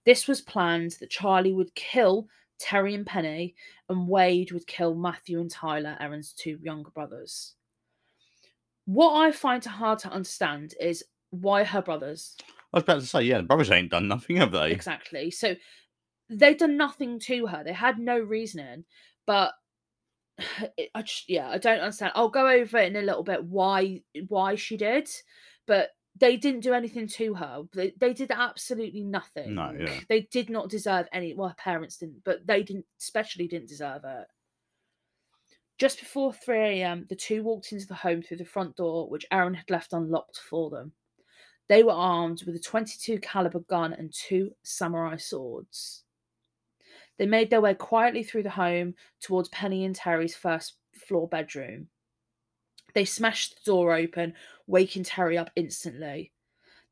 [0.09, 3.55] This was planned that Charlie would kill Terry and Penny,
[3.91, 7.57] and Wade would kill Matthew and Tyler, Erin's two younger brothers.
[8.87, 12.39] What I find hard to understand is why her brothers.
[12.73, 14.73] I was about to say, yeah, the brothers ain't done nothing, have they?
[14.73, 15.31] Exactly.
[15.31, 15.55] So
[16.31, 17.63] they've done nothing to her.
[17.63, 18.87] They had no reasoning,
[19.27, 19.53] but
[20.95, 22.13] I just yeah, I don't understand.
[22.15, 25.11] I'll go over it in a little bit why why she did,
[25.67, 27.63] but they didn't do anything to her.
[27.73, 29.55] They, they did absolutely nothing.
[29.79, 30.01] yeah.
[30.09, 31.35] They did not deserve any.
[31.35, 34.27] Well, her parents didn't, but they didn't, especially didn't deserve it.
[35.79, 39.27] Just before 3 a.m., the two walked into the home through the front door, which
[39.31, 40.93] Erin had left unlocked for them.
[41.69, 46.03] They were armed with a 22 caliber gun and two samurai swords.
[47.19, 51.89] They made their way quietly through the home towards Penny and Terry's first floor bedroom.
[52.99, 54.35] They smashed the door open,
[54.67, 56.33] waking Terry up instantly.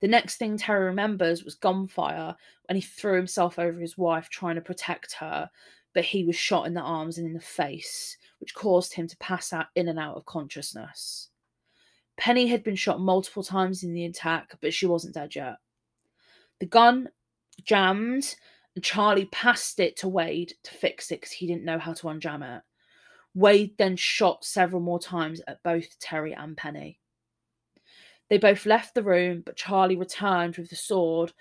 [0.00, 2.36] The next thing Terry remembers was gunfire
[2.68, 5.50] when he threw himself over his wife trying to protect her,
[5.94, 9.16] but he was shot in the arms and in the face, which caused him to
[9.16, 11.30] pass out in and out of consciousness.
[12.16, 15.56] Penny had been shot multiple times in the attack, but she wasn't dead yet.
[16.60, 17.08] The gun
[17.64, 18.36] jammed,
[18.76, 22.06] and Charlie passed it to Wade to fix it because he didn't know how to
[22.06, 22.62] unjam it.
[23.36, 26.98] Wade then shot several more times at both Terry and Penny.
[28.30, 31.34] They both left the room, but Charlie returned with the sword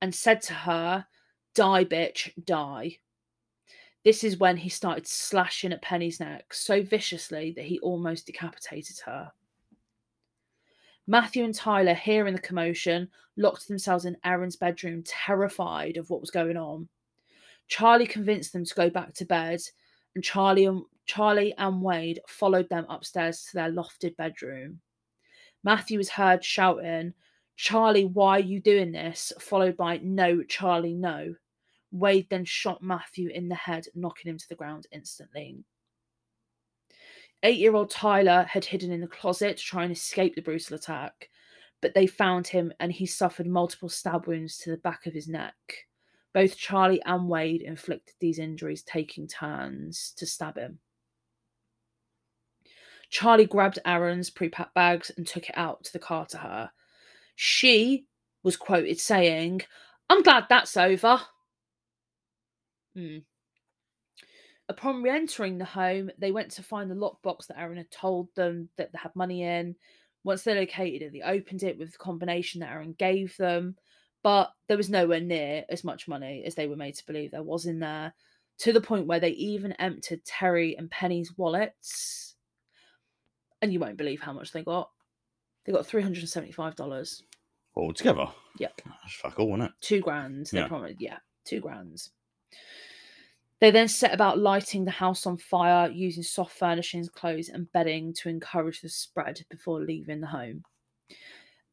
[0.00, 1.04] and said to her,
[1.56, 2.98] Die, bitch, die.
[4.04, 9.00] This is when he started slashing at Penny's neck so viciously that he almost decapitated
[9.04, 9.32] her.
[11.08, 16.30] Matthew and Tyler, hearing the commotion, locked themselves in Erin's bedroom, terrified of what was
[16.30, 16.88] going on.
[17.66, 19.60] Charlie convinced them to go back to bed,
[20.14, 24.80] and Charlie and Charlie and Wade followed them upstairs to their lofted bedroom.
[25.64, 27.14] Matthew was heard shouting,
[27.56, 29.32] Charlie, why are you doing this?
[29.38, 31.34] followed by, No, Charlie, no.
[31.90, 35.62] Wade then shot Matthew in the head, knocking him to the ground instantly.
[37.42, 40.76] Eight year old Tyler had hidden in the closet to try and escape the brutal
[40.76, 41.28] attack,
[41.80, 45.28] but they found him and he suffered multiple stab wounds to the back of his
[45.28, 45.54] neck.
[46.32, 50.78] Both Charlie and Wade inflicted these injuries, taking turns to stab him.
[53.12, 56.70] Charlie grabbed Erin's pre packed bags and took it out to the car to her.
[57.36, 58.06] She
[58.42, 59.60] was quoted saying,
[60.08, 61.20] I'm glad that's over.
[62.96, 63.18] Hmm.
[64.68, 68.28] Upon re entering the home, they went to find the lockbox that Erin had told
[68.34, 69.76] them that they had money in.
[70.24, 73.76] Once they located it, they opened it with the combination that Erin gave them,
[74.22, 77.42] but there was nowhere near as much money as they were made to believe there
[77.42, 78.14] was in there,
[78.58, 82.31] to the point where they even emptied Terry and Penny's wallets.
[83.62, 84.90] And you won't believe how much they got.
[85.64, 87.22] They got $375.
[87.74, 88.26] All together.
[88.58, 88.82] Yep.
[88.84, 89.72] That's fuck all, isn't it?
[89.80, 90.46] Two grand.
[90.52, 90.68] They Yeah.
[90.68, 92.08] promised, yeah, two grand.
[93.60, 98.12] They then set about lighting the house on fire using soft furnishings, clothes, and bedding
[98.14, 100.64] to encourage the spread before leaving the home.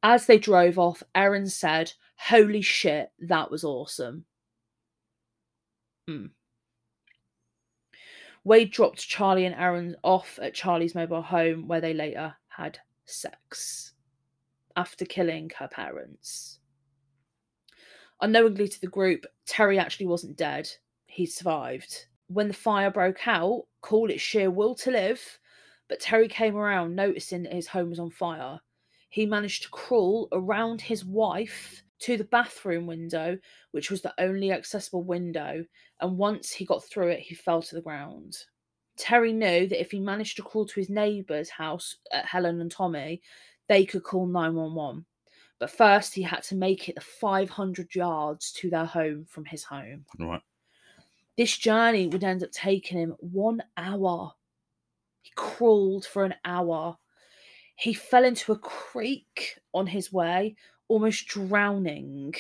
[0.04, 4.26] As they drove off, Erin said, Holy shit, that was awesome.
[6.08, 6.28] Hmm.
[8.44, 13.94] Wade dropped Charlie and Erin off at Charlie's mobile home where they later had sex
[14.76, 16.60] after killing her parents.
[18.22, 20.70] Unknowingly to the group, Terry actually wasn't dead.
[21.06, 22.06] He survived.
[22.28, 25.40] When the fire broke out, call it sheer will to live,
[25.88, 28.60] but Terry came around noticing that his home was on fire.
[29.10, 33.38] He managed to crawl around his wife to the bathroom window,
[33.72, 35.66] which was the only accessible window,
[36.02, 38.38] and once he got through it, he fell to the ground.
[38.98, 42.72] Terry knew that if he managed to crawl to his neighbour's house at Helen and
[42.72, 43.22] Tommy,
[43.68, 45.06] they could call 911.
[45.60, 49.64] But first, he had to make it the 500 yards to their home from his
[49.64, 50.06] home.
[50.18, 50.42] Right.
[51.38, 54.34] This journey would end up taking him one hour.
[55.22, 56.98] He crawled for an hour.
[57.76, 60.56] He fell into a creek on his way,
[60.90, 62.34] almost drowning.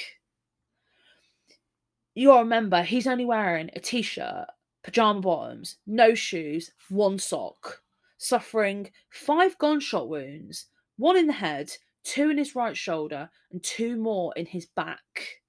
[2.13, 4.47] You gotta remember, he's only wearing a t shirt,
[4.83, 7.81] pajama bottoms, no shoes, one sock,
[8.17, 10.65] suffering five gunshot wounds
[10.97, 11.71] one in the head,
[12.03, 15.41] two in his right shoulder, and two more in his back.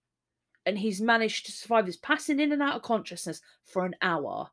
[0.67, 4.51] and he's managed to survive this passing in and out of consciousness for an hour.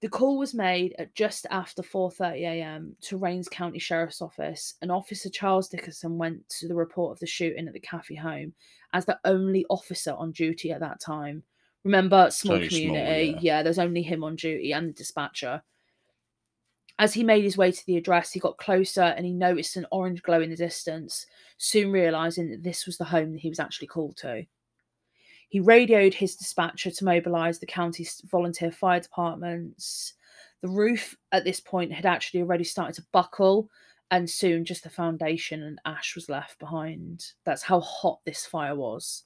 [0.00, 2.96] The call was made at just after 4:30 a.m.
[3.02, 7.26] to Rains County Sheriff's Office, and Officer Charles Dickerson went to the report of the
[7.26, 8.54] shooting at the Caffey home
[8.94, 11.42] as the only officer on duty at that time.
[11.84, 13.32] Remember, small small, community.
[13.32, 13.38] yeah.
[13.40, 15.62] yeah, there's only him on duty and the dispatcher.
[16.98, 19.86] As he made his way to the address, he got closer and he noticed an
[19.90, 21.26] orange glow in the distance,
[21.56, 24.44] soon realizing that this was the home that he was actually called to.
[25.50, 30.14] He radioed his dispatcher to mobilize the county's volunteer fire departments.
[30.62, 33.68] The roof at this point had actually already started to buckle,
[34.12, 37.32] and soon just the foundation and ash was left behind.
[37.44, 39.24] That's how hot this fire was.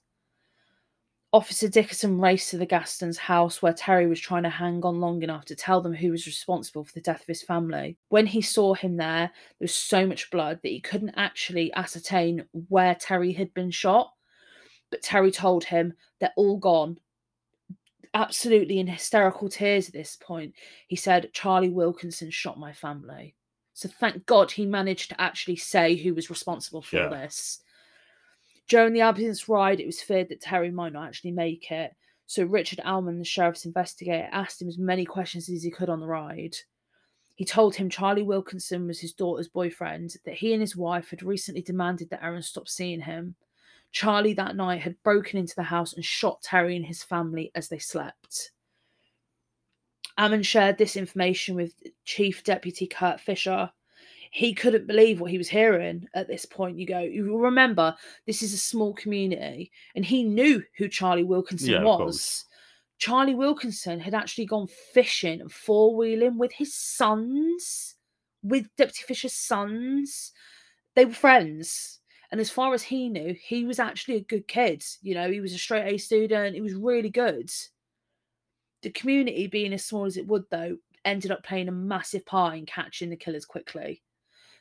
[1.34, 5.22] Officer Dickerson raced to the Gastons' house where Terry was trying to hang on long
[5.22, 7.98] enough to tell them who was responsible for the death of his family.
[8.08, 12.44] When he saw him there, there was so much blood that he couldn't actually ascertain
[12.68, 14.12] where Terry had been shot.
[14.94, 17.00] But Terry told him they're all gone.
[18.14, 20.54] Absolutely in hysterical tears at this point,
[20.86, 23.34] he said, Charlie Wilkinson shot my family.
[23.72, 27.08] So thank God he managed to actually say who was responsible for Yeah.
[27.08, 27.60] this.
[28.68, 31.92] During the ambulance ride, it was feared that Terry might not actually make it.
[32.26, 35.98] So Richard Alman, the sheriff's investigator, asked him as many questions as he could on
[35.98, 36.54] the ride.
[37.34, 41.24] He told him Charlie Wilkinson was his daughter's boyfriend, that he and his wife had
[41.24, 43.34] recently demanded that Erin stop seeing him.
[43.94, 47.68] Charlie that night had broken into the house and shot Terry and his family as
[47.68, 48.50] they slept.
[50.18, 51.74] Ammon shared this information with
[52.04, 53.70] Chief Deputy Kurt Fisher.
[54.32, 56.76] He couldn't believe what he was hearing at this point.
[56.76, 57.94] You go, you remember,
[58.26, 62.46] this is a small community, and he knew who Charlie Wilkinson Yeah, was.
[62.98, 67.94] Charlie Wilkinson had actually gone fishing and four wheeling with his sons,
[68.42, 70.32] with Deputy Fisher's sons.
[70.96, 72.00] They were friends.
[72.34, 74.82] And as far as he knew, he was actually a good kid.
[75.02, 76.56] You know, he was a straight A student.
[76.56, 77.48] He was really good.
[78.82, 82.56] The community, being as small as it would, though, ended up playing a massive part
[82.58, 84.02] in catching the killers quickly.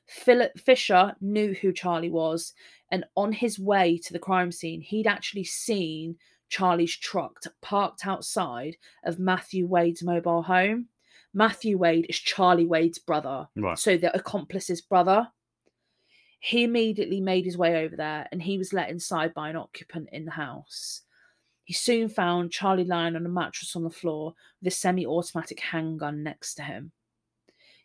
[0.06, 2.54] Philip Fisher knew who Charlie was,
[2.92, 6.16] and on his way to the crime scene, he'd actually seen
[6.50, 10.90] Charlie's truck parked outside of Matthew Wade's mobile home.
[11.34, 13.80] Matthew Wade is Charlie Wade's brother, Right.
[13.80, 15.32] so the accomplice's brother.
[16.46, 20.10] He immediately made his way over there and he was let inside by an occupant
[20.12, 21.04] in the house.
[21.64, 25.62] He soon found Charlie lying on a mattress on the floor with a semi automatic
[25.62, 26.92] handgun next to him.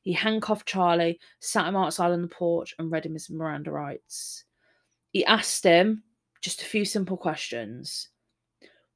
[0.02, 4.42] He handcuffed Charlie, sat him outside on the porch, and read him his Miranda rights.
[5.12, 6.02] He asked him
[6.40, 8.08] just a few simple questions.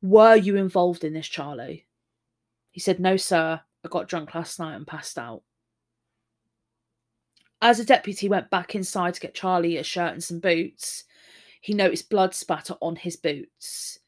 [0.03, 1.87] Were you involved in this, Charlie?
[2.73, 3.61] He said, No, sir.
[3.85, 5.45] I got drunk last night and passed out.
[7.63, 11.05] As the deputy went back inside to get Charlie a shirt and some boots,
[11.61, 14.01] he noticed blood spatter on his boots.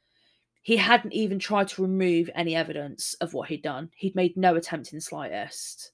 [0.61, 3.91] He hadn't even tried to remove any evidence of what he'd done.
[3.95, 5.93] He'd made no attempt in the slightest.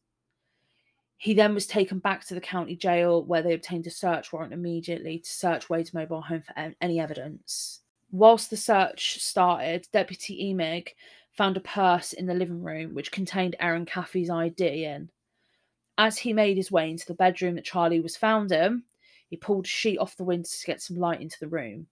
[1.18, 4.54] He then was taken back to the county jail where they obtained a search warrant
[4.54, 7.80] immediately to search Wade's mobile home for any evidence.
[8.11, 10.88] Whilst the search started, Deputy Emig
[11.32, 15.11] found a purse in the living room which contained Erin Caffey's ID in.
[16.01, 18.84] As he made his way into the bedroom that Charlie was found in,
[19.28, 21.88] he pulled a sheet off the window to get some light into the room.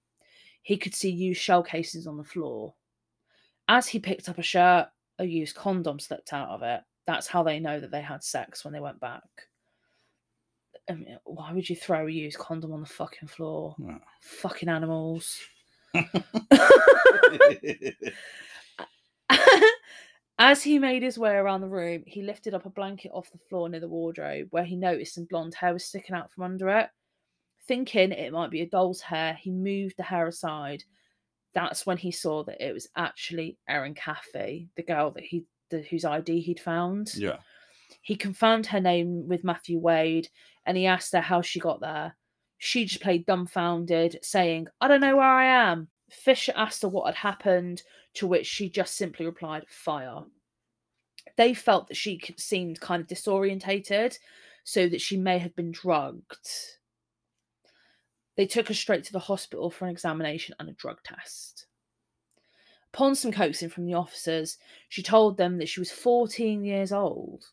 [0.62, 2.72] He could see used shell casings on the floor.
[3.68, 4.88] As he picked up a shirt,
[5.18, 6.80] a used condom slipped out of it.
[7.06, 9.24] That's how they know that they had sex when they went back.
[10.88, 13.76] I mean, why would you throw a used condom on the fucking floor?
[13.78, 14.00] Well.
[14.22, 15.38] Fucking animals.
[20.39, 23.39] As he made his way around the room, he lifted up a blanket off the
[23.39, 26.68] floor near the wardrobe where he noticed some blonde hair was sticking out from under
[26.68, 26.89] it.
[27.66, 30.84] Thinking it might be a doll's hair, he moved the hair aside.
[31.55, 35.82] That's when he saw that it was actually Erin Caffey, the girl that he the,
[35.82, 37.14] whose ID he'd found.
[37.14, 37.39] yeah.
[38.01, 40.28] He confirmed her name with Matthew Wade
[40.66, 42.16] and he asked her how she got there.
[42.59, 45.89] She just played dumbfounded, saying, I don't know where I am.
[46.11, 47.82] Fisher asked her what had happened,
[48.14, 50.24] to which she just simply replied, Fire.
[51.36, 54.18] They felt that she seemed kind of disorientated,
[54.64, 56.48] so that she may have been drugged.
[58.36, 61.66] They took her straight to the hospital for an examination and a drug test.
[62.92, 67.44] Upon some coaxing from the officers, she told them that she was 14 years old.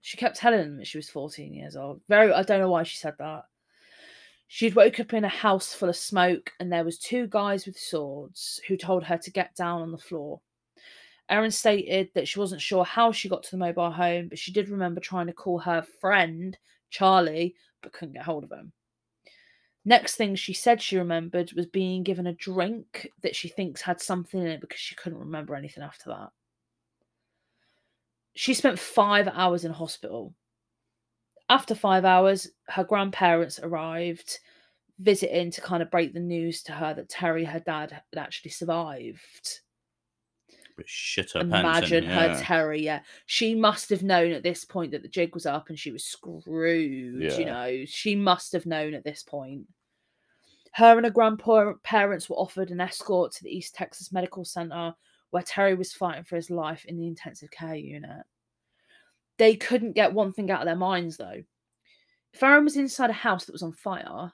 [0.00, 2.00] She kept telling them that she was 14 years old.
[2.08, 3.44] Very, I don't know why she said that.
[4.50, 7.78] She'd woke up in a house full of smoke, and there was two guys with
[7.78, 10.40] swords who told her to get down on the floor.
[11.28, 14.50] Erin stated that she wasn't sure how she got to the mobile home, but she
[14.50, 16.56] did remember trying to call her friend
[16.88, 18.72] Charlie, but couldn't get hold of him.
[19.84, 24.00] Next thing she said she remembered was being given a drink that she thinks had
[24.00, 26.30] something in it because she couldn't remember anything after that.
[28.34, 30.34] She spent five hours in hospital.
[31.48, 34.38] After five hours, her grandparents arrived
[34.98, 38.50] visiting to kind of break the news to her that Terry, her dad, had actually
[38.50, 39.60] survived.
[40.76, 42.40] But shit her Imagine pants in, her yeah.
[42.40, 43.00] terror, yeah.
[43.26, 46.04] She must have known at this point that the jig was up and she was
[46.04, 47.84] screwed, you know.
[47.86, 49.66] She must have known at this point.
[50.72, 54.94] Her and her grandparents were offered an escort to the East Texas Medical Center
[55.30, 58.24] where Terry was fighting for his life in the intensive care unit.
[59.38, 61.42] They couldn't get one thing out of their minds though.
[62.32, 64.32] If Erin was inside a house that was on fire,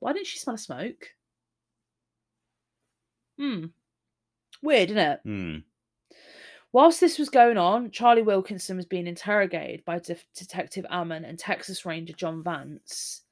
[0.00, 1.08] why didn't she smell smoke?
[3.38, 3.66] Hmm.
[4.62, 5.20] Weird, isn't it?
[5.24, 5.56] Hmm.
[6.72, 11.38] Whilst this was going on, Charlie Wilkinson was being interrogated by De- Detective Ammon and
[11.38, 13.22] Texas Ranger John Vance.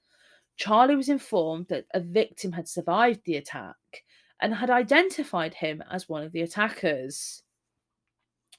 [0.57, 3.77] Charlie was informed that a victim had survived the attack
[4.43, 7.43] and had identified him as one of the attackers.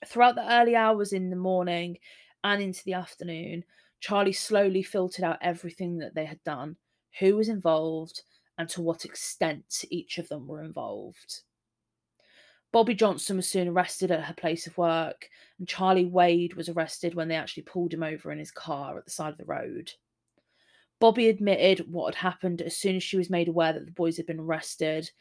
[0.05, 1.97] Throughout the early hours in the morning
[2.43, 3.63] and into the afternoon,
[3.99, 6.75] Charlie slowly filtered out everything that they had done,
[7.19, 8.23] who was involved,
[8.57, 11.41] and to what extent each of them were involved.
[12.71, 15.29] Bobby Johnson was soon arrested at her place of work,
[15.59, 19.05] and Charlie Wade was arrested when they actually pulled him over in his car at
[19.05, 19.91] the side of the road.
[20.99, 24.17] Bobby admitted what had happened as soon as she was made aware that the boys
[24.17, 25.11] had been arrested,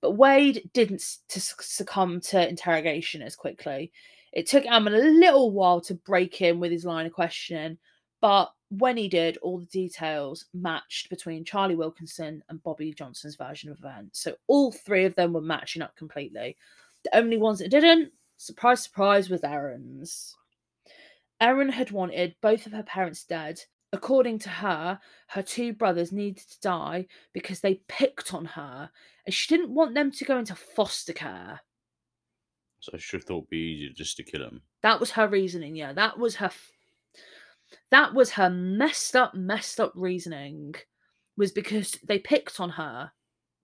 [0.00, 3.92] but Wade didn't succumb to interrogation as quickly.
[4.34, 7.78] It took Ammon a little while to break in with his line of questioning,
[8.20, 13.70] but when he did, all the details matched between Charlie Wilkinson and Bobby Johnson's version
[13.70, 14.20] of events.
[14.20, 16.56] So all three of them were matching up completely.
[17.04, 20.34] The only ones that didn't, surprise, surprise, was Erin's.
[21.40, 23.60] Erin had wanted both of her parents dead.
[23.92, 28.90] According to her, her two brothers needed to die because they picked on her
[29.26, 31.60] and she didn't want them to go into foster care.
[32.84, 34.60] So I should have thought it'd be easier just to kill him.
[34.82, 35.92] That was her reasoning, yeah.
[35.94, 36.70] That was her f-
[37.90, 40.74] that was her messed up, messed up reasoning.
[41.38, 43.10] Was because they picked on her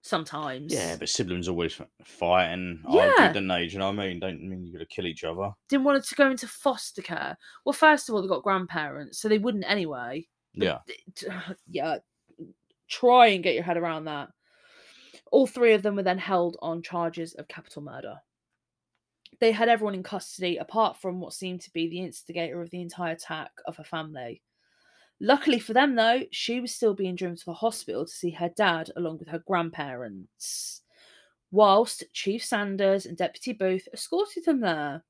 [0.03, 0.73] sometimes.
[0.73, 3.13] Yeah, but siblings always fighting, fight Yeah.
[3.19, 3.67] argue, don't they?
[3.67, 4.21] Do you know what I mean?
[4.21, 5.51] Don't mean you got to kill each other.
[5.69, 7.37] Didn't want her to go into foster care.
[7.65, 10.27] Well, first of all, they got grandparents, so they wouldn't anyway.
[10.55, 10.79] Yeah.
[11.71, 11.99] yeah,
[12.89, 14.31] try and get your head around that.
[15.31, 18.17] All three of them were then held on charges of capital murder.
[19.39, 22.83] They had everyone in custody apart from what seemed to be the instigator of the
[22.83, 24.43] entire attack of her family.
[25.21, 28.49] Luckily for them, though, she was still being driven to the hospital to see her
[28.49, 30.83] dad along with her grandparents,
[31.51, 35.05] whilst Chief Sanders and Deputy Booth escorted them there.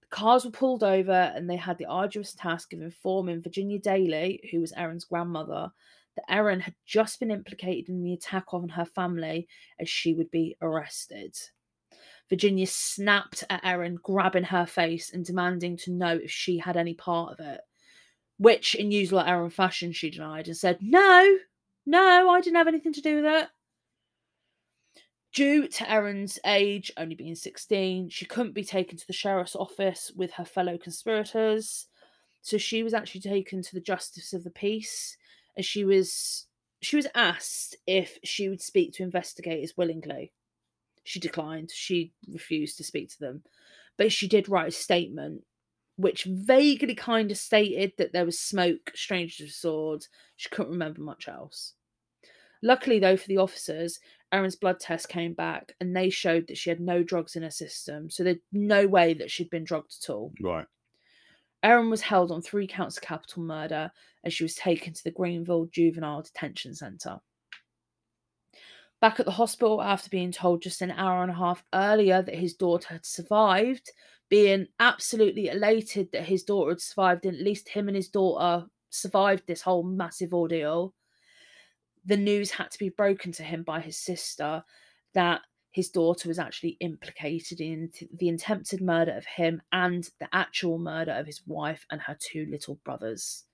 [0.00, 4.48] The cars were pulled over and they had the arduous task of informing Virginia Daly,
[4.50, 5.70] who was Erin's grandmother,
[6.16, 9.46] that Erin had just been implicated in the attack on her family
[9.78, 11.36] as she would be arrested.
[12.28, 16.94] Virginia snapped at Erin, grabbing her face and demanding to know if she had any
[16.94, 17.60] part of it,
[18.38, 21.38] which, in usual Erin fashion, she denied and said, No,
[21.86, 23.48] no, I didn't have anything to do with it.
[25.32, 30.10] Due to Erin's age, only being 16, she couldn't be taken to the sheriff's office
[30.16, 31.86] with her fellow conspirators.
[32.42, 35.16] So she was actually taken to the justice of the peace
[35.56, 36.46] and she was
[36.80, 40.32] she was asked if she would speak to investigators willingly.
[41.08, 41.70] She declined.
[41.72, 43.42] She refused to speak to them.
[43.96, 45.42] But she did write a statement
[45.96, 50.10] which vaguely kind of stated that there was smoke, strangers with swords.
[50.36, 51.72] She couldn't remember much else.
[52.62, 54.00] Luckily, though, for the officers,
[54.32, 57.50] Erin's blood test came back and they showed that she had no drugs in her
[57.50, 58.10] system.
[58.10, 60.32] So there's no way that she'd been drugged at all.
[60.42, 60.66] Right.
[61.62, 63.90] Erin was held on three counts of capital murder
[64.22, 67.18] and she was taken to the Greenville Juvenile Detention Centre.
[69.00, 72.34] Back at the hospital, after being told just an hour and a half earlier that
[72.34, 73.92] his daughter had survived,
[74.28, 78.66] being absolutely elated that his daughter had survived, and at least him and his daughter
[78.90, 80.94] survived this whole massive ordeal,
[82.04, 84.64] the news had to be broken to him by his sister
[85.14, 90.78] that his daughter was actually implicated in the attempted murder of him and the actual
[90.78, 93.44] murder of his wife and her two little brothers.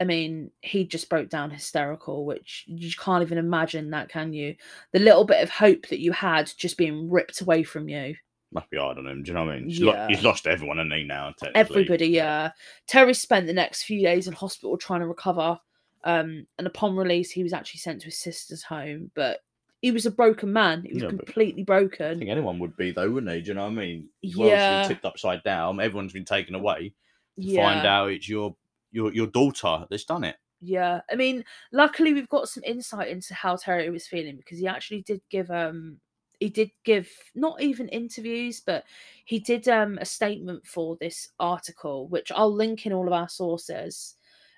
[0.00, 4.54] I mean, he just broke down hysterical, which you can't even imagine that, can you?
[4.92, 8.14] The little bit of hope that you had just being ripped away from you.
[8.52, 9.22] Must be hard on him.
[9.24, 9.68] Do you know what I mean?
[9.68, 10.08] He's, lo- Yeah.
[10.08, 11.34] he's lost everyone, hasn't he, now?
[11.54, 12.52] Everybody, yeah.
[12.86, 15.58] Terry spent the next few days in hospital trying to recover.
[16.04, 19.10] Um, and upon release, he was actually sent to his sister's home.
[19.14, 19.40] But
[19.82, 20.84] he was a broken man.
[20.86, 22.18] He was Yeah, completely I broken.
[22.20, 23.40] think anyone would be, though, wouldn't they?
[23.42, 24.08] Do you know what I mean?
[24.22, 24.80] His world's Yeah.
[24.82, 25.78] been tipped upside down.
[25.80, 26.94] Everyone's been taken away
[27.38, 27.62] to Yeah.
[27.74, 28.56] find out it's your
[28.90, 30.36] your your daughter that's done it.
[30.60, 34.66] Yeah, I mean, luckily we've got some insight into how Terry was feeling because he
[34.66, 36.00] actually did give um
[36.40, 38.84] he did give not even interviews, but
[39.24, 43.28] he did um a statement for this article, which I'll link in all of our
[43.28, 44.16] sources.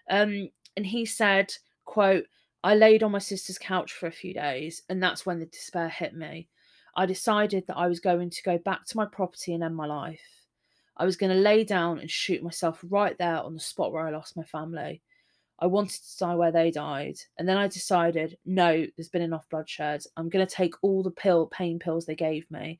[0.08, 1.52] Um, and he said,
[1.84, 2.24] "quote
[2.62, 5.88] I laid on my sister's couch for a few days, and that's when the despair
[5.88, 6.48] hit me.
[6.96, 9.86] I decided that I was going to go back to my property and end my
[9.86, 10.39] life.
[11.00, 14.06] I was going to lay down and shoot myself right there on the spot where
[14.06, 15.00] I lost my family.
[15.58, 17.16] I wanted to die where they died.
[17.38, 20.02] And then I decided, no, there's been enough bloodshed.
[20.18, 22.78] I'm going to take all the pill pain pills they gave me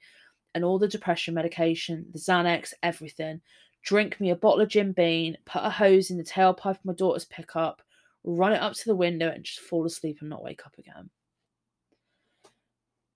[0.55, 3.41] and all the depression medication, the Xanax, everything.
[3.83, 6.93] Drink me a bottle of Jim Beam, put a hose in the tailpipe of my
[6.93, 7.81] daughter's pickup,
[8.23, 11.09] run it up to the window and just fall asleep and not wake up again.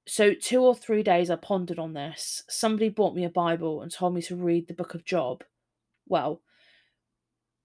[0.07, 2.43] So, two or three days I pondered on this.
[2.49, 5.43] Somebody bought me a Bible and told me to read the book of Job.
[6.09, 6.43] Well,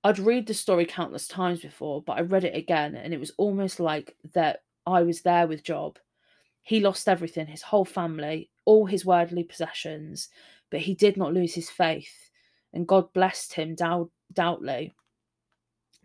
[0.04, 3.34] I'd read the story countless times before, but I read it again and it was
[3.38, 6.00] almost like that I was there with Job.
[6.62, 10.30] He lost everything, his whole family, all his worldly possessions,
[10.70, 12.30] but he did not lose his faith,
[12.74, 14.94] and God blessed him doubt, doubtly.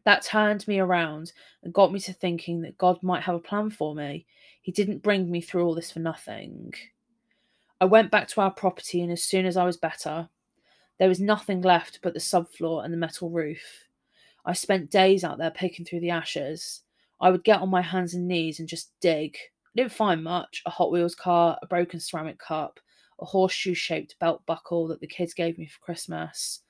[0.04, 1.32] That turned me around
[1.62, 4.26] and got me to thinking that God might have a plan for me.
[4.64, 6.72] He didn't bring me through all this for nothing.
[7.82, 10.30] I went back to our property, and as soon as I was better,
[10.98, 13.60] there was nothing left but the subfloor and the metal roof.
[14.46, 16.80] I spent days out there picking through the ashes.
[17.20, 19.36] I would get on my hands and knees and just dig.
[19.36, 22.80] I didn't find much a Hot Wheels car, a broken ceramic cup,
[23.20, 26.60] a horseshoe shaped belt buckle that the kids gave me for Christmas.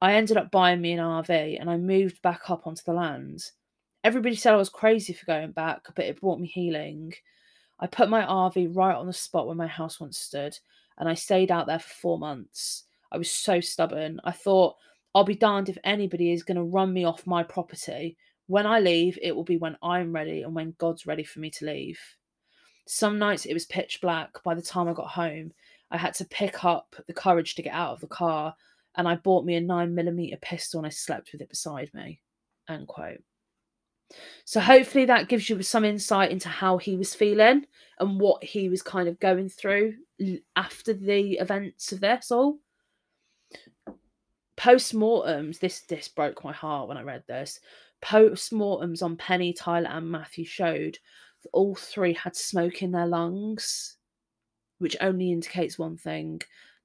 [0.00, 3.44] I ended up buying me an RV and I moved back up onto the land.
[4.04, 7.14] Everybody said I was crazy for going back, but it brought me healing.
[7.78, 10.58] I put my RV right on the spot where my house once stood,
[10.98, 12.84] and I stayed out there for four months.
[13.12, 14.20] I was so stubborn.
[14.24, 14.76] I thought,
[15.14, 18.16] I'll be darned if anybody is going to run me off my property.
[18.46, 21.50] When I leave, it will be when I'm ready and when God's ready for me
[21.50, 22.00] to leave.
[22.86, 24.42] Some nights it was pitch black.
[24.42, 25.52] By the time I got home,
[25.90, 28.54] I had to pick up the courage to get out of the car,
[28.96, 32.20] and I bought me a 9mm pistol and I slept with it beside me.
[32.68, 33.22] End quote.
[34.44, 37.66] So hopefully that gives you some insight into how he was feeling
[37.98, 39.94] and what he was kind of going through
[40.56, 42.58] after the events of this all.
[44.56, 47.60] Post-mortems, this this broke my heart when I read this.
[48.00, 50.98] Post-mortems on Penny, Tyler, and Matthew showed
[51.42, 53.96] that all three had smoke in their lungs,
[54.78, 56.40] which only indicates one thing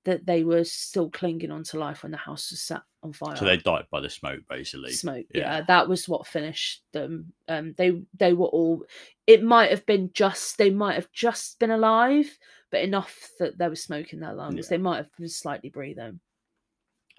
[0.07, 3.35] that they were still clinging on to life when the house was set on fire.
[3.35, 4.93] So they died by the smoke, basically.
[4.93, 5.57] Smoke, yeah.
[5.57, 5.61] yeah.
[5.67, 7.33] that was what finished them.
[7.49, 8.85] Um, they they were all.
[9.27, 12.39] It might have been just they might have just been alive,
[12.71, 14.67] but enough that there was smoke in their lungs.
[14.67, 14.77] Yeah.
[14.77, 16.21] They might have been slightly breathing.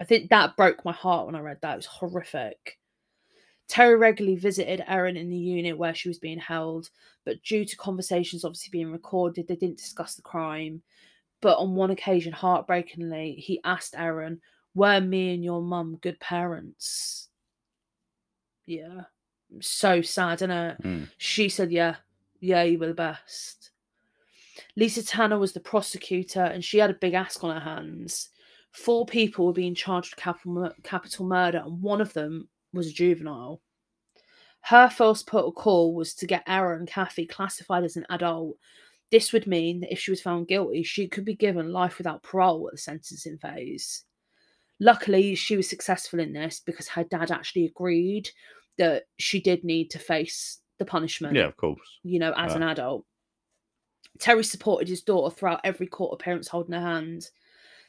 [0.01, 1.73] I think that broke my heart when I read that.
[1.73, 2.79] It was horrific.
[3.67, 6.89] Terry regularly visited Erin in the unit where she was being held,
[7.23, 10.81] but due to conversations obviously being recorded, they didn't discuss the crime.
[11.41, 14.41] But on one occasion, heartbreakingly, he asked Erin,
[14.75, 17.29] Were me and your mum good parents?
[18.65, 19.03] Yeah.
[19.61, 20.83] So sad, isn't it?
[20.83, 21.09] Mm.
[21.17, 21.95] She said, Yeah,
[22.39, 23.71] yeah, you were the best.
[24.75, 28.29] Lisa Tanner was the prosecutor and she had a big ask on her hands.
[28.71, 32.93] Four people were being charged with capital, capital murder, and one of them was a
[32.93, 33.61] juvenile.
[34.61, 38.57] Her first protocol was to get Erin Caffey classified as an adult
[39.11, 42.23] this would mean that if she was found guilty, she could be given life without
[42.23, 44.03] parole at the sentencing phase.
[44.79, 48.29] Luckily, she was successful in this because her dad actually agreed
[48.77, 51.35] that she did need to face the punishment.
[51.35, 51.99] Yeah, of course.
[52.03, 53.05] You know, as an adult.
[54.19, 57.29] Terry supported his daughter throughout every court appearance holding her hand.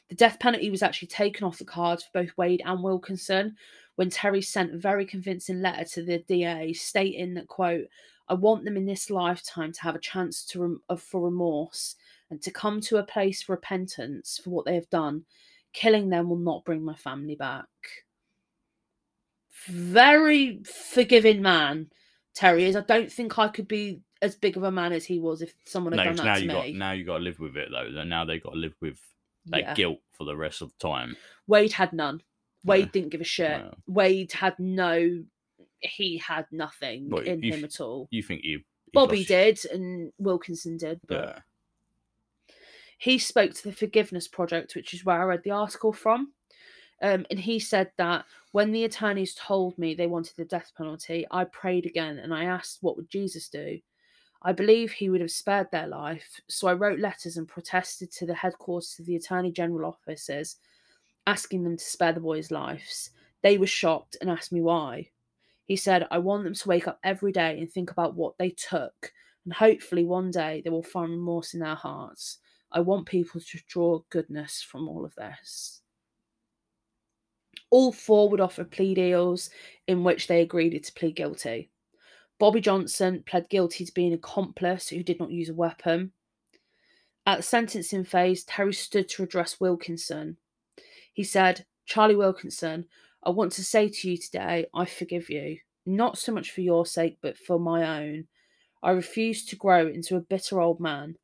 [0.09, 3.55] The death penalty was actually taken off the cards for both Wade and Wilkinson
[3.95, 7.85] when Terry sent a very convincing letter to the DA stating that, quote,
[8.31, 11.97] I want them in this lifetime to have a chance to rem- for remorse
[12.29, 15.25] and to come to a place of repentance for what they have done.
[15.73, 17.67] Killing them will not bring my family back.
[19.67, 21.91] Very forgiving man,
[22.33, 22.77] Terry is.
[22.77, 25.53] I don't think I could be as big of a man as he was if
[25.65, 26.53] someone had no, done that now to you me.
[26.53, 28.03] Got, now you got to live with it though.
[28.05, 28.99] Now they got to live with
[29.47, 29.73] that yeah.
[29.73, 31.17] guilt for the rest of the time.
[31.47, 32.21] Wade had none.
[32.63, 32.91] Wade yeah.
[32.93, 33.61] didn't give a shit.
[33.87, 35.21] Wade had no
[35.81, 38.07] he had nothing well, in him at all.
[38.11, 38.61] You think you
[38.93, 41.43] Bobby did and Wilkinson did, but
[42.49, 42.55] yeah.
[42.97, 46.33] he spoke to the Forgiveness Project, which is where I read the article from.
[47.01, 51.25] Um, and he said that when the attorneys told me they wanted the death penalty,
[51.31, 53.79] I prayed again and I asked, What would Jesus do?
[54.43, 58.25] I believe he would have spared their life, so I wrote letters and protested to
[58.25, 60.57] the headquarters of the Attorney General offices,
[61.27, 63.11] asking them to spare the boys' lives.
[63.43, 65.10] They were shocked and asked me why.
[65.71, 68.49] He said, I want them to wake up every day and think about what they
[68.49, 69.13] took,
[69.45, 72.39] and hopefully one day they will find remorse in their hearts.
[72.73, 75.79] I want people to draw goodness from all of this.
[77.69, 79.49] All four would offer plea deals
[79.87, 81.71] in which they agreed to plead guilty.
[82.37, 86.11] Bobby Johnson pled guilty to being an accomplice who did not use a weapon.
[87.25, 90.35] At the sentencing phase, Terry stood to address Wilkinson.
[91.13, 92.87] He said, Charlie Wilkinson,
[93.23, 96.85] I want to say to you today, I forgive you, not so much for your
[96.85, 98.25] sake, but for my own.
[98.83, 101.15] I refuse to grow into a bitter old man.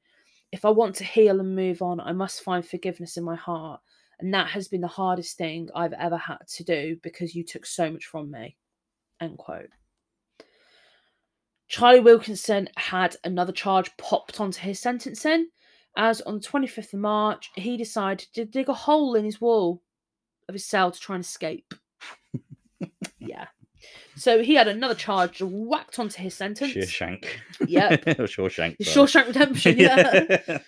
[0.52, 3.82] If I want to heal and move on, I must find forgiveness in my heart.
[4.20, 7.66] And that has been the hardest thing I've ever had to do because you took
[7.66, 8.58] so much from me.
[9.20, 9.70] End quote.
[11.68, 15.50] Charlie Wilkinson had another charge popped onto his sentencing,
[15.98, 19.82] as on the 25th of March, he decided to dig a hole in his wall
[20.48, 21.74] of his cell to try and escape.
[23.20, 23.48] Yeah.
[24.16, 26.74] So he had another charge whacked onto his sentence.
[26.74, 27.26] Shearshank.
[27.68, 28.06] Yep.
[28.06, 28.84] Shawshank.
[28.84, 29.08] sorry.
[29.08, 30.60] Shawshank Redemption, yeah.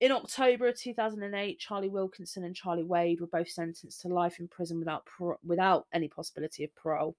[0.00, 4.48] In October of 2008, Charlie Wilkinson and Charlie Wade were both sentenced to life in
[4.48, 7.16] prison without par- without any possibility of parole.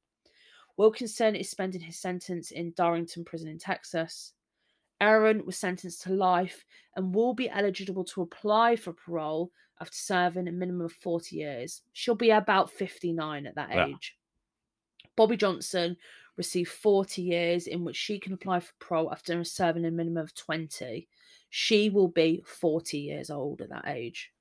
[0.77, 4.33] Wilkinson is spending his sentence in Darrington Prison in Texas.
[5.01, 10.47] Erin was sentenced to life and will be eligible to apply for parole after serving
[10.47, 11.81] a minimum of 40 years.
[11.93, 13.87] She'll be about 59 at that Yeah.
[13.87, 14.17] age.
[15.15, 15.97] Bobby Johnson
[16.35, 20.35] received 40 years in which she can apply for parole after serving a minimum of
[20.35, 21.07] 20.
[21.49, 24.31] She will be 40 years old at that age.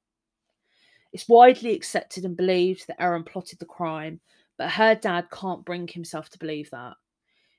[1.12, 4.20] It's widely accepted and believed that Erin plotted the crime,
[4.58, 6.96] but her dad can't bring himself to believe that.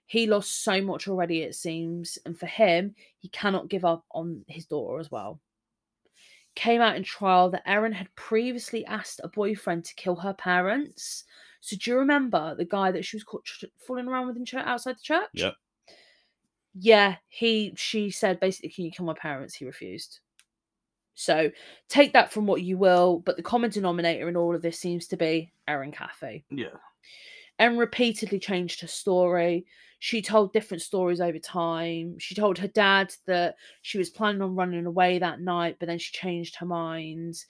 [0.06, 4.46] He lost so much already, it seems, and for him, he cannot give up on
[4.48, 5.42] his daughter as well.
[6.58, 11.24] Came out in trial that Erin had previously asked a boyfriend to kill her parents.
[11.62, 13.48] So, do you remember the guy that she was caught
[13.78, 15.30] fooling around with in church, outside the church?
[15.34, 15.54] Yep.
[16.74, 17.76] Yeah, he.
[17.78, 20.20] She said basically, "Can you kill my parents?" He refused.
[21.14, 21.52] So
[21.90, 25.06] take that from what you will, but the common denominator in all of this seems
[25.10, 26.44] to be Erin Caffey.
[26.50, 26.78] Yeah.
[27.60, 29.66] Erin repeatedly changed her story.
[30.00, 32.20] She told different stories over time.
[32.20, 35.98] She told her dad that she was planning on running away that night, but then
[35.98, 37.44] she changed her mind.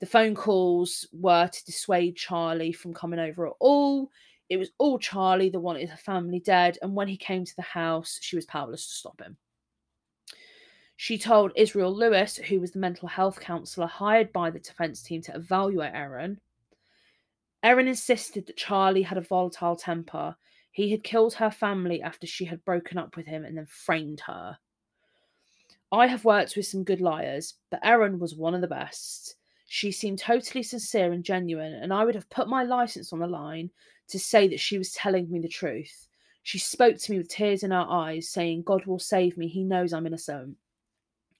[0.00, 4.10] The phone calls were to dissuade Charlie from coming over at all.
[4.48, 7.62] It was all Charlie that wanted her family dead, and when he came to the
[7.62, 9.36] house, she was powerless to stop him.
[10.96, 15.22] She told Israel Lewis, who was the mental health counsellor hired by the defence team
[15.22, 16.38] to evaluate Erin,
[17.62, 20.36] Erin insisted that Charlie had a volatile temper.
[20.72, 24.20] He had killed her family after she had broken up with him and then framed
[24.20, 24.58] her.
[25.92, 29.36] I have worked with some good liars, but Erin was one of the best.
[29.66, 33.26] She seemed totally sincere and genuine, and I would have put my license on the
[33.26, 33.70] line
[34.08, 36.08] to say that she was telling me the truth.
[36.42, 39.48] She spoke to me with tears in her eyes, saying, God will save me.
[39.48, 40.56] He knows I'm innocent.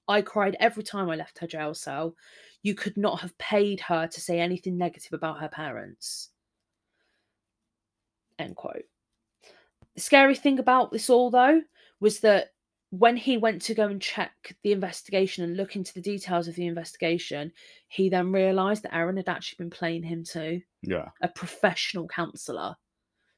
[0.09, 2.15] I cried every time I left her jail cell.
[2.63, 6.31] You could not have paid her to say anything negative about her parents.
[8.39, 8.85] End quote.
[9.95, 11.63] The scary thing about this all, though,
[12.01, 12.53] was that
[12.91, 16.55] when he went to go and check the investigation and look into the details of
[16.55, 17.51] the investigation,
[17.89, 21.09] he then realised that Erin had actually been playing him too, Yeah.
[21.23, 22.77] a professional counsellor.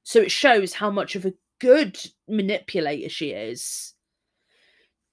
[0.02, 1.96] So it shows how much of a good
[2.28, 3.94] manipulator she is.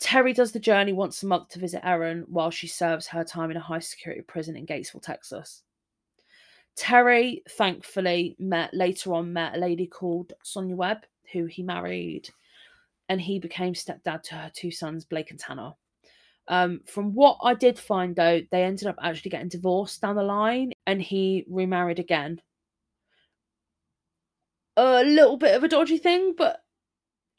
[0.02, 3.52] Terry does the journey once a month to visit Erin while she serves her time
[3.52, 5.62] in a high security prison in Gatesville, Texas.
[6.76, 12.28] Terry, thankfully, met later on met a lady called Sonia Webb, who he married,
[13.10, 15.74] and he became stepdad to her two sons, Blake and Tanner.
[16.47, 20.24] Um, from what I did find though, they ended up actually getting divorced down the
[20.24, 22.41] line, and he remarried again.
[24.78, 26.64] A little bit of a dodgy thing, but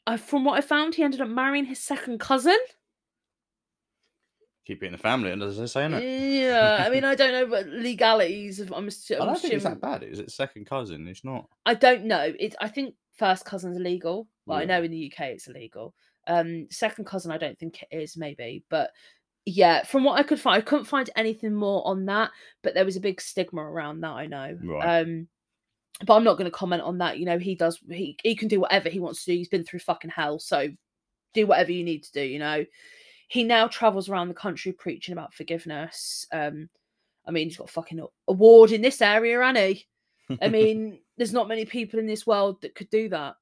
[0.05, 2.57] I, from what I found, he ended up marrying his second cousin.
[4.65, 6.41] Keep it in the family, and as they say, innit?
[6.41, 8.61] Yeah, I mean, I don't know what legalities.
[8.61, 10.03] Of, I'm, assu- I I'm don't think it's assuming- that bad.
[10.03, 11.05] Is it second cousin?
[11.07, 11.49] It's not.
[11.65, 12.33] I don't know.
[12.39, 12.55] It.
[12.61, 14.27] I think first cousin's illegal.
[14.45, 15.93] Well, I know in the UK it's illegal.
[16.27, 18.15] Um, second cousin, I don't think it is.
[18.15, 18.91] Maybe, but
[19.45, 22.31] yeah, from what I could find, I couldn't find anything more on that.
[22.61, 24.11] But there was a big stigma around that.
[24.11, 24.57] I know.
[24.63, 25.01] Right.
[25.01, 25.27] Um,
[26.05, 27.19] but I'm not going to comment on that.
[27.19, 27.79] You know, he does.
[27.89, 29.37] He he can do whatever he wants to do.
[29.37, 30.69] He's been through fucking hell, so
[31.33, 32.21] do whatever you need to do.
[32.21, 32.65] You know.
[33.29, 36.27] He now travels around the country preaching about forgiveness.
[36.31, 36.69] Um,
[37.25, 39.85] I mean, he's got a fucking award in this area, and he.
[40.41, 43.35] I mean, there's not many people in this world that could do that.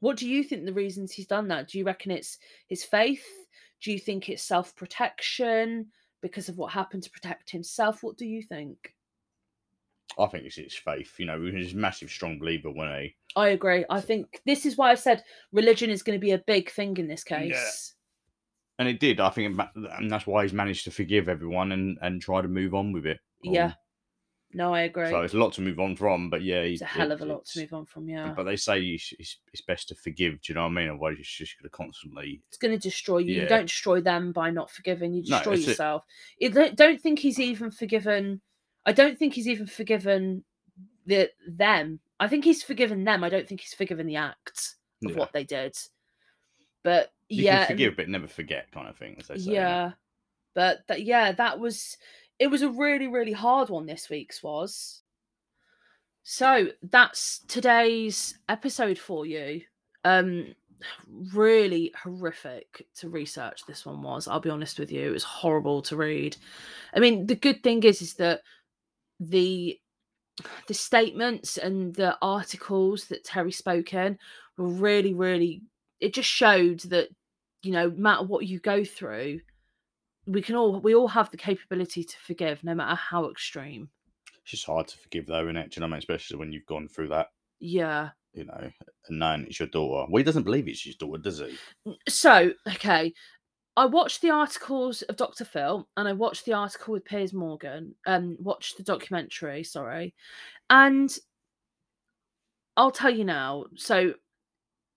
[0.00, 1.68] What do you think the reasons he's done that?
[1.68, 3.24] Do you reckon it's his faith?
[3.80, 5.86] Do you think it's self protection
[6.22, 8.02] because of what happened to protect himself?
[8.02, 8.94] What do you think?
[10.18, 11.14] I think it's his faith.
[11.18, 13.16] You know, he's a massive, strong believer when he.
[13.36, 13.84] I agree.
[13.90, 16.96] I think this is why I said religion is going to be a big thing
[16.96, 17.94] in this case.
[18.78, 19.20] And it did.
[19.20, 22.48] I think, it, and that's why he's managed to forgive everyone and and try to
[22.48, 23.20] move on with it.
[23.42, 23.66] Yeah.
[23.66, 23.74] Um,
[24.54, 25.10] No, I agree.
[25.10, 27.26] So it's a lot to move on from, but yeah, it's a hell of a
[27.26, 28.08] lot to move on from.
[28.08, 30.40] Yeah, But they say it's, it's, it's best to forgive.
[30.40, 30.88] Do you know what I mean?
[30.88, 32.42] Otherwise, it's just going to constantly.
[32.48, 33.42] it's going to destroy you.
[33.42, 35.12] You don't destroy them by not forgiving.
[35.12, 35.60] You destroy it.
[35.60, 36.04] yourself.
[36.38, 38.40] You don't, don't think he's even forgiven.
[38.86, 40.44] I don't think he's even forgiven
[41.04, 42.00] the them.
[42.18, 43.22] I think he's forgiven them.
[43.24, 45.16] I don't think he's forgiven the act of Yeah.
[45.18, 45.76] what they did.
[46.82, 49.16] But You yeah, can and- forgive, but never forget, kind of thing.
[49.18, 49.50] As they say.
[49.52, 49.92] yeah,
[50.54, 51.96] but that yeah, that was
[52.38, 52.46] it.
[52.46, 53.86] Was a really really hard one.
[53.86, 55.02] This week's was.
[56.22, 59.62] So that's today's episode for you.
[60.04, 60.54] Um,
[61.34, 63.62] really horrific to research.
[63.66, 64.26] This one was.
[64.28, 66.36] I'll be honest with you, it was horrible to read.
[66.94, 68.42] I mean, the good thing is, is that
[69.20, 69.78] the
[70.68, 74.18] the statements and the articles that Terry spoke in
[74.58, 75.62] were really, really.
[76.00, 77.08] It just showed that
[77.62, 79.40] you know, no matter what you go through,
[80.26, 83.88] we can all we all have the capability to forgive, no matter how extreme.
[84.42, 85.70] It's just hard to forgive, though, isn't it?
[85.70, 85.98] Do you know what I mean?
[85.98, 88.10] Especially when you've gone through that, Yeah.
[88.32, 88.70] you know,
[89.08, 90.06] and knowing it's your daughter.
[90.08, 91.58] Well, he doesn't believe it's his daughter, does he?
[92.08, 93.12] So, okay.
[93.76, 95.44] I watched the articles of Dr.
[95.44, 100.14] Phil and I watched the article with Piers Morgan, um, watched the documentary, sorry.
[100.70, 101.16] And
[102.76, 104.14] I'll tell you now, so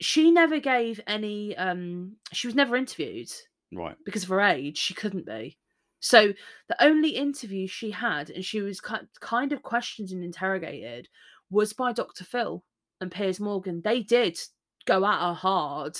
[0.01, 3.29] she never gave any um she was never interviewed
[3.73, 3.97] Right.
[4.05, 5.57] because of her age, she couldn't be.
[5.99, 6.33] So
[6.69, 11.09] the only interview she had, and she was kind of questioned and interrogated,
[11.49, 12.23] was by Dr.
[12.23, 12.63] Phil
[13.01, 13.81] and Piers Morgan.
[13.83, 14.39] They did
[14.85, 15.97] go at her hard,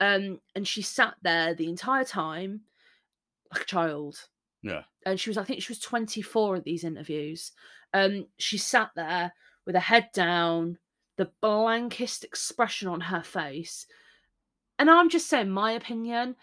[0.00, 2.62] um, and she sat there the entire time
[3.52, 4.28] like a child.
[4.62, 4.82] Yeah.
[5.04, 7.52] And she was, I think, she was 24 at these interviews.
[7.94, 9.32] Um, she sat there
[9.64, 10.78] with her head down,
[11.16, 13.86] the blankest expression on her face.
[14.78, 16.36] And I'm just saying, my opinion,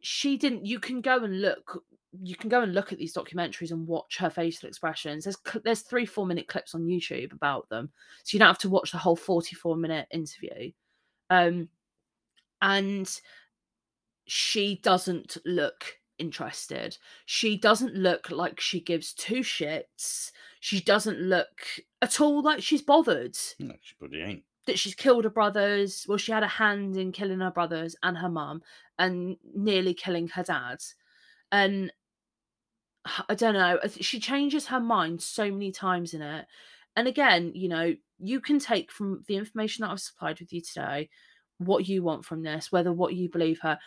[0.00, 0.66] she didn't.
[0.66, 1.82] You can go and look.
[2.22, 5.24] You can go and look at these documentaries and watch her facial expressions.
[5.24, 7.90] There's there's three four minute clips on YouTube about them,
[8.22, 10.72] so you don't have to watch the whole 44 minute interview.
[11.30, 11.68] Um,
[12.64, 13.20] and
[14.26, 16.96] she doesn't look interested.
[17.26, 20.32] She doesn't look like she gives two shits.
[20.60, 21.60] She doesn't look
[22.00, 24.44] at all like she's bothered No, she probably ain't.
[24.66, 26.06] that she's killed her brothers.
[26.08, 28.62] Well, she had a hand in killing her brothers and her mum
[28.98, 30.78] and nearly killing her dad.
[31.52, 31.92] And
[33.28, 36.46] I don't know, she changes her mind so many times in it.
[36.96, 40.62] And again, you know, you can take from the information that I've supplied with you
[40.62, 41.10] today
[41.58, 43.78] what you want from this, whether what you believe her.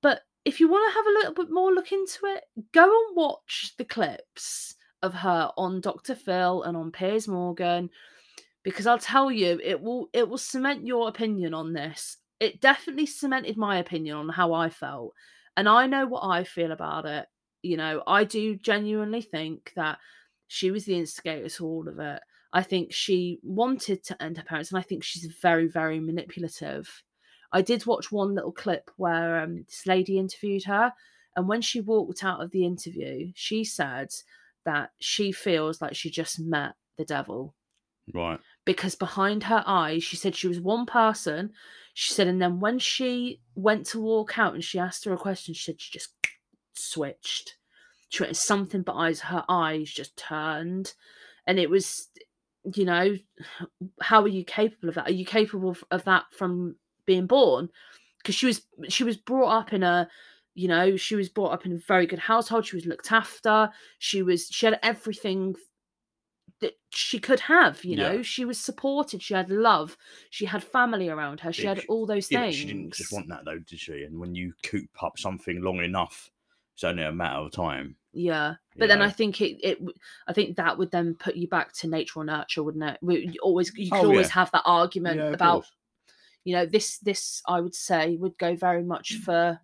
[0.00, 3.16] But if you want to have a little bit more look into it, go and
[3.16, 6.14] watch the clips of her on Dr.
[6.14, 7.90] Phil and on Piers Morgan
[8.62, 12.18] because I'll tell you, it will it will cement your opinion on this.
[12.40, 15.14] It definitely cemented my opinion on how I felt,
[15.56, 17.26] and I know what I feel about it.
[17.62, 19.98] You know, I do genuinely think that
[20.48, 22.20] she was the instigator to all of it.
[22.52, 27.02] I think she wanted to end her parents, and I think she's very, very manipulative.
[27.52, 30.92] I did watch one little clip where um, this lady interviewed her,
[31.36, 34.08] and when she walked out of the interview, she said
[34.64, 37.54] that she feels like she just met the devil
[38.12, 38.38] Right.
[38.64, 41.52] because behind her eyes, she said she was one person.
[41.94, 45.18] She said, and then when she went to walk out and she asked her a
[45.18, 46.14] question, she said she just
[46.74, 47.56] switched.
[48.08, 50.94] She went something but eyes, her eyes just turned.
[51.46, 52.08] And it was,
[52.74, 53.16] you know,
[54.00, 55.08] how are you capable of that?
[55.08, 57.70] Are you capable of- of that from being born?
[58.18, 60.08] Because she was she was brought up in a
[60.54, 63.70] you know she was brought up in a very good household she was looked after
[63.98, 65.56] she was she had everything
[66.60, 68.12] that she could have you Yeah.
[68.12, 69.96] know she was supported she had love
[70.30, 73.12] she had family around her she Yeah, had all those Yeah, things she didn't just
[73.12, 74.02] want that though, did she?
[74.04, 76.30] And when you coop up something long enough,
[76.74, 77.96] it's only a matter of time.
[78.12, 79.04] yeah but then know?
[79.04, 79.78] i think it, it
[80.28, 83.26] i think that would then put you back to nature or nurture wouldn't it we,
[83.32, 84.32] you always you could Oh, always yeah.
[84.34, 85.66] have that argument Yeah, about
[86.44, 89.60] you know this this i would say would go very much for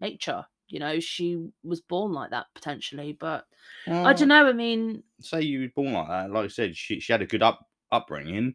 [0.00, 3.44] nature you know she was born like that potentially but
[3.88, 6.30] i don't know i mean Say you were born like that.
[6.30, 8.54] Like I said, she she had a good up upbringing,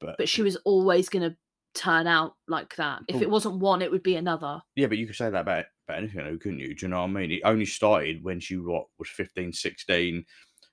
[0.00, 1.36] but but she was always going to
[1.76, 5.06] turn out like that if it wasn't one it would be another yeah, but you
[5.06, 6.74] could say that about about anything, though, couldn't you?
[6.74, 7.30] Do you know what I mean?
[7.30, 10.24] It only started when she what was 15, 16,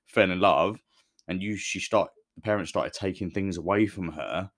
[0.07, 0.79] fell in love,
[1.27, 4.49] and you she start the parents started taking things away from her,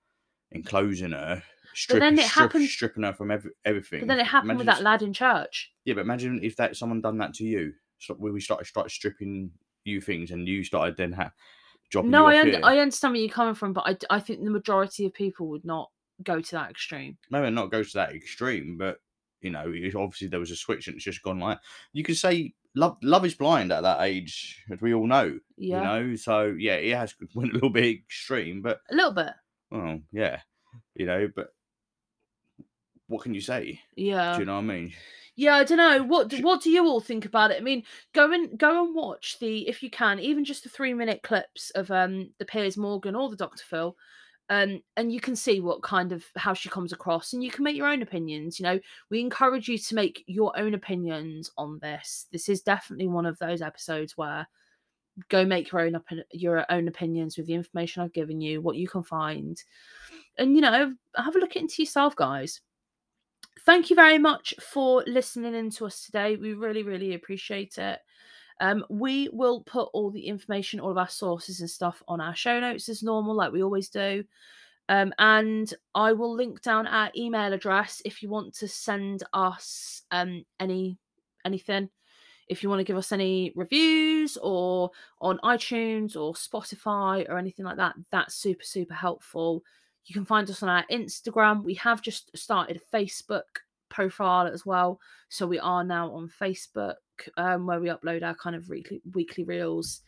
[0.52, 1.42] enclosing her.
[1.74, 4.00] Stripping, then it strip- happened- stripping her from every, everything.
[4.00, 7.02] but then it happened with that lad in church Yeah, but imagine if that someone
[7.02, 7.74] done that to you.
[7.98, 9.50] So where we started started stripping
[9.84, 11.32] you things, and you started then ha-
[11.90, 12.64] dropping No, I un-.
[12.64, 15.66] I understand where you're coming from, but I, I think the majority of people would
[15.66, 15.90] not
[16.22, 17.16] go to that extreme.
[17.30, 18.98] maybe not go to that extreme, but
[19.42, 21.58] you know, obviously there was a switch and it's just gone like
[21.92, 25.38] you could say love love is blind at that age, as we all know.
[25.56, 29.12] Yeah, You know, so yeah, it has went a little bit extreme, but a little
[29.12, 29.32] bit.
[29.70, 30.40] well, yeah,
[30.94, 31.48] you know, but
[33.08, 33.80] what can you say?
[33.94, 34.92] Yeah, Do you know what I mean?
[35.36, 35.54] yeah.
[35.56, 36.02] I don't know.
[36.02, 37.58] What what do you all think about it?
[37.58, 40.92] I mean, go and go and watch the if you can, even just the three
[40.94, 43.96] minute clips of um the Piers Morgan or the Doctor Phil.
[44.48, 47.64] Um, and you can see what kind of how she comes across, and you can
[47.64, 48.60] make your own opinions.
[48.60, 48.80] You know,
[49.10, 52.26] we encourage you to make your own opinions on this.
[52.30, 54.46] This is definitely one of those episodes where
[55.28, 58.76] go make your own opi- your own opinions with the information I've given you, what
[58.76, 59.60] you can find,
[60.38, 62.60] and you know, have a look into yourself, guys.
[63.64, 66.36] Thank you very much for listening in to us today.
[66.36, 67.98] We really, really appreciate it.
[68.60, 72.34] Um, we will put all the information, all of our sources and stuff on our
[72.34, 74.24] show notes as normal, like we always do.
[74.88, 80.02] Um, and I will link down our email address if you want to send us
[80.10, 80.98] um, any
[81.44, 81.90] anything.
[82.48, 84.90] If you want to give us any reviews or
[85.20, 89.64] on iTunes or Spotify or anything like that, that's super, super helpful.
[90.04, 91.64] You can find us on our Instagram.
[91.64, 93.42] We have just started a Facebook
[93.88, 95.00] profile as well.
[95.28, 96.94] So we are now on Facebook
[97.36, 100.02] um, where we upload our kind of weekly, weekly reels.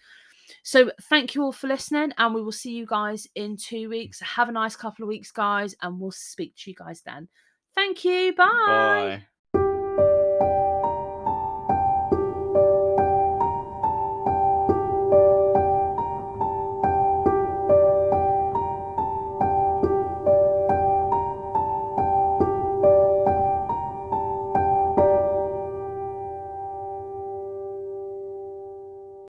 [0.63, 4.21] So thank you all for listening, and we will see you guys in two weeks.
[4.21, 7.29] Have a nice couple of weeks, guys, and we'll speak to you guys then.
[7.75, 8.35] Thank you.
[8.35, 8.47] Bye.
[8.67, 9.23] Bye.